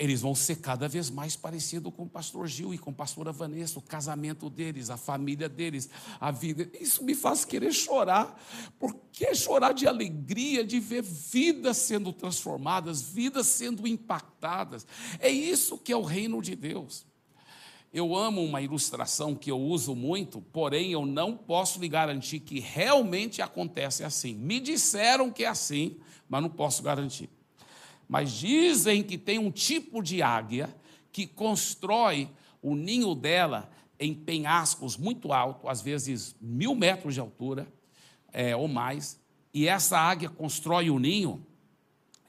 Eles 0.00 0.22
vão 0.22 0.34
ser 0.34 0.56
cada 0.56 0.88
vez 0.88 1.10
mais 1.10 1.36
parecidos 1.36 1.92
com 1.94 2.04
o 2.04 2.08
pastor 2.08 2.48
Gil 2.48 2.72
e 2.72 2.78
com 2.78 2.88
a 2.88 2.94
pastora 2.94 3.32
Vanessa, 3.32 3.78
o 3.78 3.82
casamento 3.82 4.48
deles, 4.48 4.88
a 4.88 4.96
família 4.96 5.46
deles, 5.46 5.90
a 6.18 6.30
vida. 6.30 6.70
Isso 6.80 7.04
me 7.04 7.14
faz 7.14 7.44
querer 7.44 7.70
chorar, 7.70 8.42
porque 8.78 9.34
chorar 9.34 9.74
de 9.74 9.86
alegria, 9.86 10.64
de 10.64 10.80
ver 10.80 11.02
vidas 11.02 11.76
sendo 11.76 12.14
transformadas, 12.14 13.02
vidas 13.02 13.46
sendo 13.46 13.86
impactadas. 13.86 14.86
É 15.18 15.28
isso 15.28 15.76
que 15.76 15.92
é 15.92 15.96
o 15.96 16.02
reino 16.02 16.40
de 16.40 16.56
Deus. 16.56 17.04
Eu 17.92 18.16
amo 18.16 18.42
uma 18.42 18.62
ilustração 18.62 19.34
que 19.34 19.50
eu 19.50 19.60
uso 19.60 19.94
muito, 19.94 20.40
porém 20.40 20.92
eu 20.92 21.04
não 21.04 21.36
posso 21.36 21.78
lhe 21.78 21.88
garantir 21.88 22.40
que 22.40 22.58
realmente 22.58 23.42
acontece 23.42 24.02
assim. 24.02 24.34
Me 24.34 24.60
disseram 24.60 25.30
que 25.30 25.44
é 25.44 25.48
assim, 25.48 25.98
mas 26.26 26.40
não 26.40 26.48
posso 26.48 26.82
garantir. 26.82 27.28
Mas 28.10 28.32
dizem 28.32 29.04
que 29.04 29.16
tem 29.16 29.38
um 29.38 29.52
tipo 29.52 30.02
de 30.02 30.20
águia 30.20 30.68
que 31.12 31.28
constrói 31.28 32.28
o 32.60 32.74
ninho 32.74 33.14
dela 33.14 33.70
em 34.00 34.12
penhascos 34.12 34.96
muito 34.96 35.32
altos, 35.32 35.70
às 35.70 35.80
vezes 35.80 36.34
mil 36.40 36.74
metros 36.74 37.14
de 37.14 37.20
altura 37.20 37.72
é, 38.32 38.56
ou 38.56 38.66
mais, 38.66 39.16
e 39.54 39.68
essa 39.68 39.96
águia 39.96 40.28
constrói 40.28 40.90
o 40.90 40.98
ninho, 40.98 41.46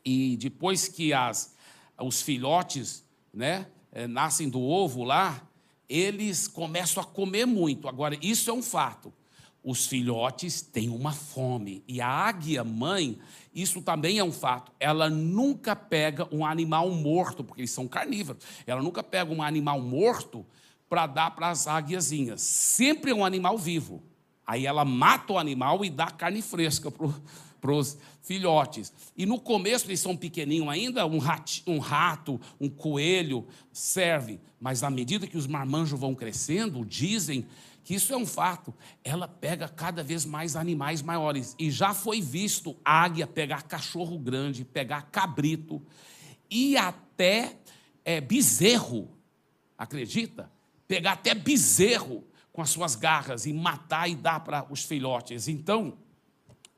e 0.06 0.38
depois 0.38 0.88
que 0.88 1.14
as, 1.14 1.56
os 2.00 2.22
filhotes 2.22 3.04
né, 3.34 3.66
é, 3.92 4.06
nascem 4.06 4.48
do 4.48 4.62
ovo 4.62 5.04
lá, 5.04 5.42
eles 5.90 6.48
começam 6.48 7.02
a 7.02 7.06
comer 7.08 7.48
muito. 7.48 7.88
Agora, 7.88 8.16
isso 8.22 8.52
é 8.52 8.54
um 8.54 8.62
fato. 8.62 9.12
Os 9.64 9.86
filhotes 9.86 10.62
têm 10.62 10.90
uma 10.90 11.12
fome. 11.12 11.84
E 11.88 12.02
a 12.02 12.08
águia 12.08 12.64
mãe, 12.64 13.20
isso 13.54 13.82
também 13.82 14.18
é 14.18 14.24
um 14.24 14.32
fato, 14.32 14.72
ela 14.80 15.10
nunca 15.10 15.76
pega 15.76 16.28
um 16.32 16.46
animal 16.46 16.90
morto, 16.90 17.44
porque 17.44 17.62
eles 17.62 17.72
são 17.72 17.88
carnívoros, 17.88 18.44
ela 18.66 18.82
nunca 18.82 19.04
pega 19.04 19.32
um 19.32 19.44
animal 19.44 19.82
morto 19.82 20.46
para 20.90 21.08
dar 21.08 21.32
para 21.32 21.50
as 21.50 21.68
águiazinhas. 21.68 22.42
Sempre 22.42 23.12
é 23.12 23.16
um 23.16 23.24
animal 23.24 23.58
vivo. 23.58 24.04
Aí 24.46 24.66
ela 24.66 24.84
mata 24.84 25.34
o 25.34 25.38
animal 25.38 25.86
e 25.86 25.90
dá 25.90 26.08
carne 26.08 26.42
fresca 26.42 26.92
para 26.92 27.72
os 27.72 27.98
filhotes. 28.22 28.92
E 29.16 29.26
no 29.26 29.40
começo 29.40 29.88
eles 29.88 30.02
são 30.02 30.18
pequenininhos 30.18 30.68
ainda, 30.68 31.06
um, 31.06 31.20
rato, 31.20 31.62
um 31.66 31.80
rato, 31.80 32.42
um 32.60 32.68
coelho 32.68 33.48
serve. 33.72 34.42
Mas 34.60 34.84
à 34.84 34.90
medida 34.90 35.28
que 35.28 35.38
os 35.38 35.48
marmanjos 35.48 35.98
vão 35.98 36.14
crescendo, 36.14 36.84
dizem 36.84 37.46
que 37.84 37.96
isso 37.96 38.14
é 38.14 38.18
um 38.18 38.26
fato, 38.26 38.74
ela 39.04 39.28
pega 39.28 39.68
cada 39.68 40.04
vez 40.04 40.26
mais 40.26 40.56
animais 40.56 41.02
maiores. 41.02 41.56
E 41.58 41.72
já 41.72 41.94
foi 41.94 42.22
visto 42.22 42.78
águia 42.86 43.26
pegar 43.26 43.64
cachorro 43.64 44.20
grande, 44.20 44.64
pegar 44.64 45.04
cabrito 45.04 45.82
e 46.50 46.78
até 46.78 47.58
é, 48.06 48.22
bezerro, 48.22 49.18
acredita? 49.78 50.52
Pegar 50.88 51.14
até 51.14 51.34
bezerro 51.34 52.24
com 52.54 52.62
as 52.62 52.70
suas 52.70 52.96
garras 52.96 53.46
e 53.46 53.54
matar 53.54 54.10
e 54.10 54.16
dar 54.16 54.42
para 54.42 54.66
os 54.70 54.84
filhotes. 54.84 55.48
Então, 55.48 55.98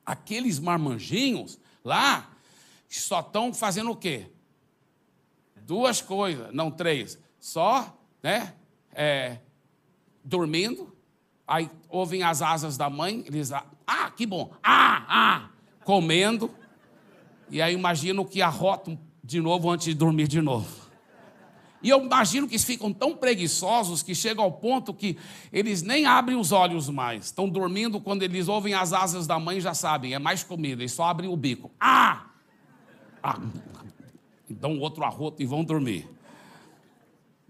aqueles 0.05 0.59
marmanjinhos 0.59 1.59
lá 1.83 2.31
só 2.87 3.19
estão 3.21 3.53
fazendo 3.53 3.91
o 3.91 3.95
quê? 3.95 4.27
Duas 5.63 6.01
coisas, 6.01 6.53
não 6.53 6.69
três. 6.69 7.17
Só, 7.39 7.97
né? 8.21 8.53
É, 8.93 9.39
dormindo 10.23 10.92
Aí 11.47 11.69
ouvem 11.89 12.23
as 12.23 12.41
asas 12.41 12.77
da 12.77 12.89
mãe, 12.89 13.23
eles, 13.27 13.51
ah, 13.51 14.11
que 14.15 14.25
bom, 14.25 14.53
ah, 14.63 15.05
ah, 15.07 15.49
comendo. 15.83 16.49
E 17.49 17.61
aí 17.61 17.73
imagino 17.73 18.25
que 18.25 18.41
arrotam 18.41 18.97
de 19.23 19.41
novo 19.41 19.69
antes 19.69 19.85
de 19.85 19.93
dormir 19.93 20.27
de 20.27 20.41
novo. 20.41 20.83
E 21.81 21.89
eu 21.89 22.01
imagino 22.01 22.47
que 22.47 22.53
eles 22.53 22.63
ficam 22.63 22.93
tão 22.93 23.13
preguiçosos 23.13 24.01
que 24.01 24.15
chega 24.15 24.41
ao 24.41 24.53
ponto 24.53 24.93
que 24.93 25.17
eles 25.51 25.81
nem 25.81 26.05
abrem 26.05 26.37
os 26.37 26.53
olhos 26.53 26.87
mais. 26.87 27.25
Estão 27.25 27.49
dormindo, 27.49 27.99
quando 27.99 28.23
eles 28.23 28.47
ouvem 28.47 28.73
as 28.73 28.93
asas 28.93 29.27
da 29.27 29.37
mãe, 29.37 29.59
já 29.59 29.73
sabem, 29.73 30.13
é 30.13 30.19
mais 30.19 30.43
comida, 30.43 30.81
eles 30.81 30.93
só 30.93 31.03
abrem 31.03 31.29
o 31.29 31.35
bico. 31.35 31.69
Ah! 31.77 32.27
ah. 33.21 33.37
Dão 34.49 34.79
outro 34.79 35.03
arroto 35.03 35.41
e 35.41 35.45
vão 35.45 35.61
dormir. 35.61 36.07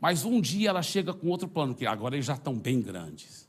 Mas 0.02 0.26
um 0.26 0.42
dia 0.42 0.70
ela 0.70 0.82
chega 0.82 1.14
com 1.14 1.28
outro 1.28 1.48
plano, 1.48 1.76
que 1.76 1.86
agora 1.86 2.16
eles 2.16 2.26
já 2.26 2.34
estão 2.34 2.56
bem 2.56 2.82
grandes 2.82 3.44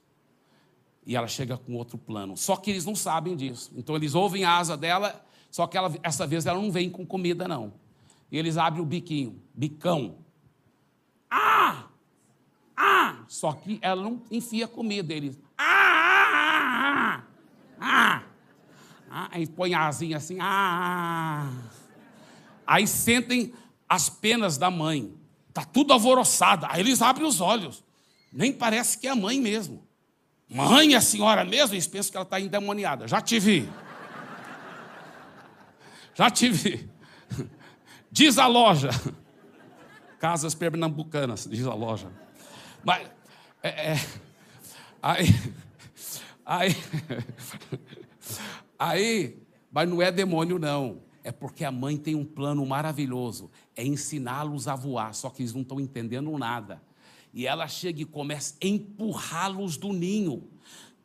e 1.06 1.16
ela 1.16 1.28
chega 1.28 1.56
com 1.56 1.74
outro 1.74 1.98
plano. 1.98 2.36
Só 2.36 2.56
que 2.56 2.70
eles 2.70 2.84
não 2.84 2.94
sabem 2.94 3.36
disso. 3.36 3.72
Então 3.76 3.94
eles 3.94 4.14
ouvem 4.14 4.44
a 4.44 4.56
asa 4.56 4.76
dela, 4.76 5.24
só 5.50 5.66
que 5.66 5.76
ela, 5.76 5.92
essa 6.02 6.26
vez 6.26 6.46
ela 6.46 6.60
não 6.60 6.70
vem 6.70 6.90
com 6.90 7.04
comida, 7.04 7.46
não. 7.46 7.74
E 8.30 8.38
eles 8.38 8.56
abrem 8.56 8.82
o 8.82 8.86
biquinho, 8.86 9.40
bicão. 9.54 10.18
Ah! 11.30 11.84
Ah! 12.76 13.24
Só 13.28 13.52
que 13.52 13.78
ela 13.80 14.02
não 14.02 14.22
enfia 14.30 14.66
comida. 14.66 15.12
Eles. 15.12 15.38
Ah! 15.56 17.20
Ah! 17.20 17.22
Ah! 17.80 18.22
ah. 19.10 19.28
Aí 19.30 19.46
põe 19.46 19.74
a 19.74 19.86
asinha 19.86 20.16
assim. 20.16 20.38
Ah! 20.40 21.50
Aí 22.66 22.86
sentem 22.86 23.52
as 23.88 24.08
penas 24.08 24.56
da 24.56 24.70
mãe. 24.70 25.14
Tá 25.52 25.64
tudo 25.64 25.92
alvoroçado. 25.92 26.66
Aí 26.68 26.80
eles 26.80 27.00
abrem 27.02 27.26
os 27.26 27.40
olhos. 27.40 27.84
Nem 28.32 28.52
parece 28.52 28.98
que 28.98 29.06
é 29.06 29.10
a 29.10 29.16
mãe 29.16 29.40
mesmo. 29.40 29.86
Mãe, 30.48 30.94
a 30.94 31.00
senhora 31.00 31.44
mesmo? 31.44 31.74
Eles 31.74 31.86
pensam 31.86 32.10
que 32.10 32.16
ela 32.16 32.24
está 32.24 32.40
endemoniada. 32.40 33.08
Já 33.08 33.20
te 33.20 33.38
vi. 33.38 33.68
Já 36.14 36.30
te 36.30 36.48
vi. 36.50 36.88
Diz 38.10 38.38
a 38.38 38.46
loja. 38.46 38.90
Casas 40.18 40.54
pernambucanas, 40.54 41.46
diz 41.50 41.66
a 41.66 41.74
loja. 41.74 42.10
Mas, 42.84 43.08
é, 43.62 43.92
é, 43.92 44.06
aí, 45.02 45.26
aí, 46.46 46.76
aí, 48.78 49.42
mas 49.70 49.88
não 49.88 50.00
é 50.00 50.12
demônio, 50.12 50.58
não. 50.58 51.02
É 51.22 51.32
porque 51.32 51.64
a 51.64 51.72
mãe 51.72 51.96
tem 51.96 52.14
um 52.14 52.24
plano 52.24 52.64
maravilhoso. 52.64 53.50
É 53.74 53.84
ensiná-los 53.84 54.68
a 54.68 54.76
voar, 54.76 55.14
só 55.14 55.30
que 55.30 55.42
eles 55.42 55.54
não 55.54 55.62
estão 55.62 55.80
entendendo 55.80 56.30
nada 56.38 56.80
e 57.34 57.48
ela 57.48 57.66
chega 57.66 58.00
e 58.00 58.04
começa 58.04 58.54
a 58.62 58.66
empurrá-los 58.66 59.76
do 59.76 59.92
ninho. 59.92 60.48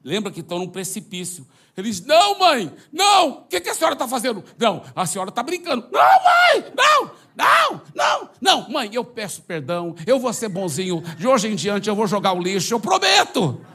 Lembra 0.04 0.32
que 0.32 0.42
estão 0.42 0.60
num 0.60 0.70
precipício. 0.70 1.46
Eles, 1.76 2.06
não, 2.06 2.38
mãe, 2.38 2.72
não, 2.92 3.30
o 3.30 3.42
que, 3.46 3.60
que 3.60 3.70
a 3.70 3.74
senhora 3.74 3.96
está 3.96 4.08
fazendo? 4.08 4.44
Não, 4.58 4.84
a 4.96 5.06
senhora 5.06 5.30
está 5.30 5.42
brincando. 5.42 5.88
Não, 5.92 6.02
mãe, 6.02 6.74
não, 6.78 7.12
não, 7.36 7.82
não, 7.96 8.30
não, 8.40 8.70
mãe, 8.70 8.90
eu 8.94 9.04
peço 9.04 9.42
perdão, 9.42 9.96
eu 10.06 10.20
vou 10.20 10.32
ser 10.32 10.50
bonzinho, 10.50 11.02
de 11.18 11.26
hoje 11.26 11.48
em 11.48 11.56
diante 11.56 11.90
eu 11.90 11.96
vou 11.96 12.06
jogar 12.06 12.34
o 12.34 12.42
lixo, 12.42 12.74
eu 12.74 12.80
prometo. 12.80 13.66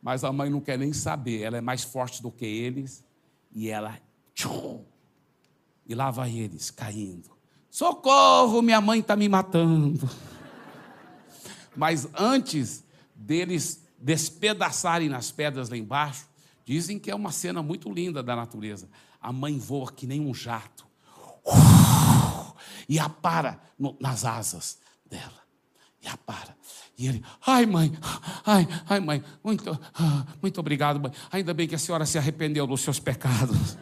Mas 0.00 0.24
a 0.24 0.32
mãe 0.32 0.48
não 0.48 0.60
quer 0.60 0.78
nem 0.78 0.92
saber, 0.92 1.42
ela 1.42 1.58
é 1.58 1.60
mais 1.60 1.82
forte 1.82 2.22
do 2.22 2.30
que 2.30 2.46
eles, 2.46 3.04
e 3.52 3.68
ela, 3.68 3.98
tchum, 4.34 4.84
e 5.86 5.94
lá 5.94 6.10
vai 6.10 6.30
eles 6.30 6.70
caindo. 6.70 7.30
Socorro, 7.68 8.62
minha 8.62 8.80
mãe 8.80 9.00
está 9.00 9.14
me 9.14 9.28
matando. 9.28 10.08
Mas 11.76 12.08
antes 12.14 12.84
deles 13.14 13.84
despedaçarem 13.98 15.08
nas 15.08 15.30
pedras 15.30 15.68
lá 15.68 15.76
embaixo, 15.76 16.26
dizem 16.64 16.98
que 16.98 17.10
é 17.10 17.14
uma 17.14 17.32
cena 17.32 17.62
muito 17.62 17.90
linda 17.90 18.22
da 18.22 18.34
natureza. 18.34 18.88
A 19.20 19.32
mãe 19.32 19.58
voa 19.58 19.92
que 19.92 20.06
nem 20.06 20.20
um 20.20 20.34
jato 20.34 20.86
e 22.88 22.98
apara 22.98 23.60
nas 24.00 24.24
asas 24.24 24.78
dela. 25.08 25.40
E 26.02 26.08
apara. 26.08 26.56
E 26.96 27.06
ele, 27.06 27.24
ai 27.46 27.66
mãe, 27.66 27.92
ai, 28.44 28.66
ai 28.88 29.00
mãe, 29.00 29.22
muito, 29.42 29.78
muito 30.40 30.60
obrigado, 30.60 31.00
mãe. 31.00 31.12
Ainda 31.30 31.52
bem 31.52 31.68
que 31.68 31.74
a 31.74 31.78
senhora 31.78 32.06
se 32.06 32.18
arrependeu 32.18 32.66
dos 32.66 32.80
seus 32.80 32.98
pecados. 32.98 33.76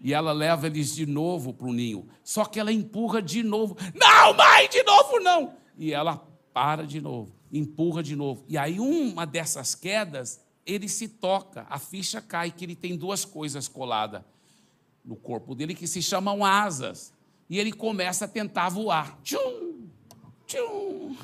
E 0.00 0.12
ela 0.12 0.32
leva 0.32 0.66
eles 0.66 0.94
de 0.94 1.06
novo 1.06 1.52
para 1.52 1.66
o 1.66 1.72
ninho. 1.72 2.08
Só 2.22 2.44
que 2.44 2.60
ela 2.60 2.72
empurra 2.72 3.20
de 3.20 3.42
novo. 3.42 3.76
Não, 3.94 4.34
mãe, 4.34 4.68
de 4.68 4.82
novo 4.82 5.20
não 5.20 5.65
e 5.76 5.92
ela 5.92 6.26
para 6.52 6.86
de 6.86 7.00
novo, 7.00 7.32
empurra 7.52 8.02
de 8.02 8.16
novo. 8.16 8.44
E 8.48 8.56
aí, 8.56 8.80
uma 8.80 9.26
dessas 9.26 9.74
quedas, 9.74 10.40
ele 10.64 10.88
se 10.88 11.08
toca, 11.08 11.66
a 11.68 11.78
ficha 11.78 12.20
cai, 12.20 12.50
que 12.50 12.64
ele 12.64 12.74
tem 12.74 12.96
duas 12.96 13.24
coisas 13.24 13.68
coladas 13.68 14.22
no 15.04 15.14
corpo 15.14 15.54
dele 15.54 15.74
que 15.74 15.86
se 15.86 16.02
chamam 16.02 16.44
asas. 16.44 17.12
E 17.48 17.58
ele 17.58 17.72
começa 17.72 18.24
a 18.24 18.28
tentar 18.28 18.68
voar. 18.68 19.18
Tchum, 19.22 19.86
tchum. 20.46 21.16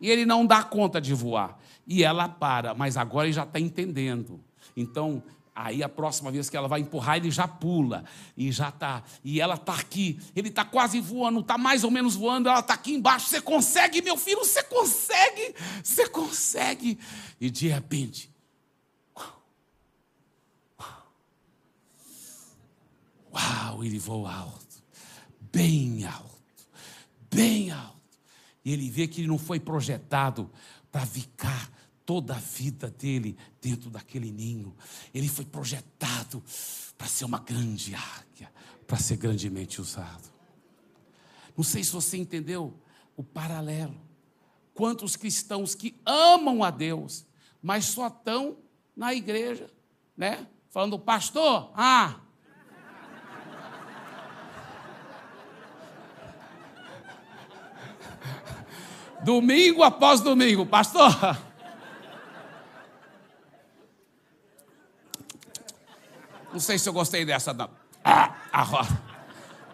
E 0.00 0.08
ele 0.08 0.24
não 0.24 0.46
dá 0.46 0.62
conta 0.62 1.00
de 1.00 1.12
voar. 1.12 1.58
E 1.86 2.04
ela 2.04 2.28
para, 2.28 2.74
mas 2.74 2.96
agora 2.96 3.26
ele 3.26 3.32
já 3.32 3.42
está 3.42 3.58
entendendo. 3.58 4.40
Então, 4.76 5.22
Aí 5.60 5.82
a 5.82 5.88
próxima 5.88 6.30
vez 6.30 6.48
que 6.48 6.56
ela 6.56 6.68
vai 6.68 6.78
empurrar, 6.78 7.16
ele 7.16 7.32
já 7.32 7.48
pula 7.48 8.04
e 8.36 8.52
já 8.52 8.68
está. 8.68 9.02
E 9.24 9.40
ela 9.40 9.56
está 9.56 9.74
aqui, 9.74 10.20
ele 10.36 10.50
está 10.50 10.64
quase 10.64 11.00
voando, 11.00 11.40
está 11.40 11.58
mais 11.58 11.82
ou 11.82 11.90
menos 11.90 12.14
voando, 12.14 12.48
ela 12.48 12.60
está 12.60 12.74
aqui 12.74 12.92
embaixo. 12.92 13.26
Você 13.26 13.40
consegue, 13.40 14.00
meu 14.00 14.16
filho, 14.16 14.38
você 14.38 14.62
consegue, 14.62 15.56
você 15.82 16.08
consegue. 16.08 16.96
E 17.40 17.50
de 17.50 17.66
repente, 17.66 18.30
uau, 23.34 23.82
ele 23.82 23.98
voa 23.98 24.32
alto, 24.32 24.80
bem 25.50 26.04
alto, 26.04 26.68
bem 27.28 27.72
alto. 27.72 27.98
E 28.64 28.72
ele 28.72 28.88
vê 28.88 29.08
que 29.08 29.22
ele 29.22 29.28
não 29.28 29.38
foi 29.38 29.58
projetado 29.58 30.48
para 30.92 31.04
ficar 31.04 31.68
toda 32.08 32.34
a 32.34 32.38
vida 32.38 32.88
dele 32.90 33.36
dentro 33.60 33.90
daquele 33.90 34.32
ninho. 34.32 34.74
Ele 35.12 35.28
foi 35.28 35.44
projetado 35.44 36.42
para 36.96 37.06
ser 37.06 37.26
uma 37.26 37.38
grande 37.38 37.94
águia, 37.94 38.50
para 38.86 38.96
ser 38.96 39.18
grandemente 39.18 39.78
usado. 39.78 40.26
Não 41.54 41.62
sei 41.62 41.84
se 41.84 41.92
você 41.92 42.16
entendeu 42.16 42.72
o 43.14 43.22
paralelo. 43.22 43.94
Quantos 44.72 45.16
cristãos 45.16 45.74
que 45.74 46.00
amam 46.06 46.64
a 46.64 46.70
Deus, 46.70 47.26
mas 47.60 47.84
só 47.84 48.06
estão 48.06 48.56
na 48.96 49.12
igreja, 49.12 49.70
né? 50.16 50.46
Falando, 50.70 50.98
pastor, 50.98 51.70
ah, 51.74 52.20
domingo 59.22 59.82
após 59.82 60.22
domingo, 60.22 60.64
pastor. 60.64 61.47
Não 66.52 66.60
sei 66.60 66.78
se 66.78 66.88
eu 66.88 66.92
gostei 66.92 67.24
dessa, 67.24 67.52
não. 67.52 67.70
Ah, 68.04 68.36
ah, 68.52 68.98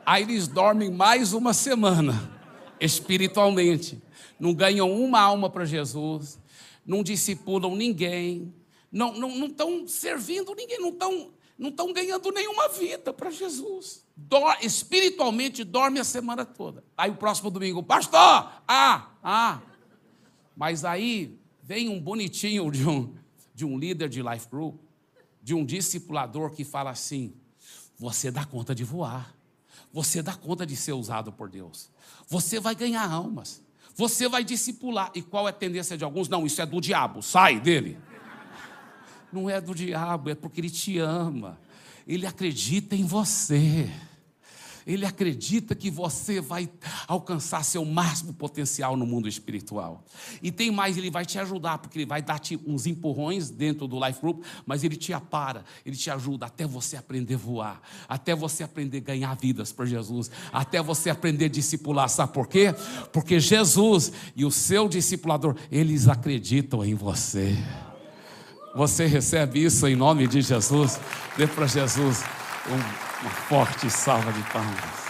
Aí 0.04 0.22
eles 0.22 0.48
dormem 0.48 0.90
mais 0.90 1.32
uma 1.32 1.54
semana, 1.54 2.30
espiritualmente. 2.80 4.02
Não 4.38 4.52
ganham 4.52 4.90
uma 4.92 5.20
alma 5.20 5.48
para 5.48 5.64
Jesus, 5.64 6.38
não 6.84 7.02
discipulam 7.02 7.74
ninguém, 7.74 8.52
não 8.90 9.12
estão 9.46 9.70
não, 9.70 9.78
não 9.78 9.88
servindo 9.88 10.54
ninguém, 10.54 10.80
não 10.80 10.90
estão 10.90 11.32
não 11.56 11.68
estão 11.70 11.92
ganhando 11.92 12.32
nenhuma 12.32 12.68
vida 12.68 13.12
para 13.12 13.30
Jesus. 13.30 14.04
Dor, 14.16 14.56
espiritualmente 14.60 15.62
dorme 15.62 16.00
a 16.00 16.04
semana 16.04 16.44
toda. 16.44 16.82
Aí 16.96 17.10
o 17.10 17.16
próximo 17.16 17.50
domingo, 17.50 17.82
pastor, 17.82 18.18
ah, 18.66 19.10
ah. 19.22 19.62
Mas 20.56 20.84
aí 20.84 21.38
vem 21.62 21.88
um 21.88 22.00
bonitinho 22.00 22.70
de 22.70 22.88
um, 22.88 23.14
de 23.54 23.64
um 23.64 23.78
líder 23.78 24.08
de 24.08 24.20
life 24.20 24.48
group, 24.50 24.80
de 25.44 25.54
um 25.54 25.64
discipulador 25.64 26.50
que 26.50 26.64
fala 26.64 26.90
assim: 26.90 27.34
você 27.98 28.30
dá 28.30 28.46
conta 28.46 28.74
de 28.74 28.82
voar, 28.82 29.36
você 29.92 30.22
dá 30.22 30.34
conta 30.34 30.64
de 30.64 30.74
ser 30.74 30.94
usado 30.94 31.30
por 31.30 31.50
Deus, 31.50 31.90
você 32.26 32.58
vai 32.58 32.74
ganhar 32.74 33.08
almas, 33.08 33.62
você 33.94 34.26
vai 34.26 34.42
discipular. 34.42 35.12
E 35.14 35.20
qual 35.20 35.46
é 35.46 35.50
a 35.50 35.52
tendência 35.52 35.98
de 35.98 36.02
alguns? 36.02 36.28
Não, 36.28 36.46
isso 36.46 36.62
é 36.62 36.66
do 36.66 36.80
diabo, 36.80 37.22
sai 37.22 37.60
dele. 37.60 37.98
Não 39.30 39.50
é 39.50 39.60
do 39.60 39.74
diabo, 39.74 40.30
é 40.30 40.34
porque 40.34 40.60
ele 40.60 40.70
te 40.70 40.98
ama. 40.98 41.60
Ele 42.06 42.26
acredita 42.26 42.96
em 42.96 43.04
você. 43.04 43.90
Ele 44.86 45.06
acredita 45.06 45.74
que 45.74 45.90
você 45.90 46.40
vai 46.40 46.68
alcançar 47.06 47.64
seu 47.64 47.84
máximo 47.84 48.32
potencial 48.32 48.96
no 48.96 49.06
mundo 49.06 49.28
espiritual. 49.28 50.04
E 50.42 50.50
tem 50.50 50.70
mais, 50.70 50.96
ele 50.96 51.10
vai 51.10 51.24
te 51.24 51.38
ajudar, 51.38 51.78
porque 51.78 51.98
ele 51.98 52.06
vai 52.06 52.22
dar 52.22 52.38
-te 52.38 52.58
uns 52.66 52.86
empurrões 52.86 53.50
dentro 53.50 53.86
do 53.86 54.04
Life 54.04 54.20
Group, 54.20 54.44
mas 54.66 54.84
ele 54.84 54.96
te 54.96 55.12
apara, 55.12 55.64
ele 55.84 55.96
te 55.96 56.10
ajuda 56.10 56.46
até 56.46 56.66
você 56.66 56.96
aprender 56.96 57.34
a 57.34 57.38
voar, 57.38 57.80
até 58.08 58.34
você 58.34 58.62
aprender 58.62 58.98
a 58.98 59.00
ganhar 59.00 59.34
vidas 59.34 59.72
por 59.72 59.86
Jesus, 59.86 60.30
até 60.52 60.82
você 60.82 61.10
aprender 61.10 61.46
a 61.46 61.48
discipular. 61.48 62.08
Sabe 62.08 62.32
por 62.32 62.46
quê? 62.46 62.74
Porque 63.12 63.40
Jesus 63.40 64.12
e 64.36 64.44
o 64.44 64.50
seu 64.50 64.88
discipulador, 64.88 65.56
eles 65.70 66.08
acreditam 66.08 66.84
em 66.84 66.94
você. 66.94 67.56
Você 68.74 69.06
recebe 69.06 69.64
isso 69.64 69.86
em 69.86 69.94
nome 69.94 70.26
de 70.26 70.42
Jesus. 70.42 70.98
Dê 71.36 71.46
para 71.46 71.66
Jesus 71.66 72.22
uma 73.24 73.30
forte 73.30 73.88
salva 73.90 74.30
de 74.32 74.42
palmas. 74.52 75.03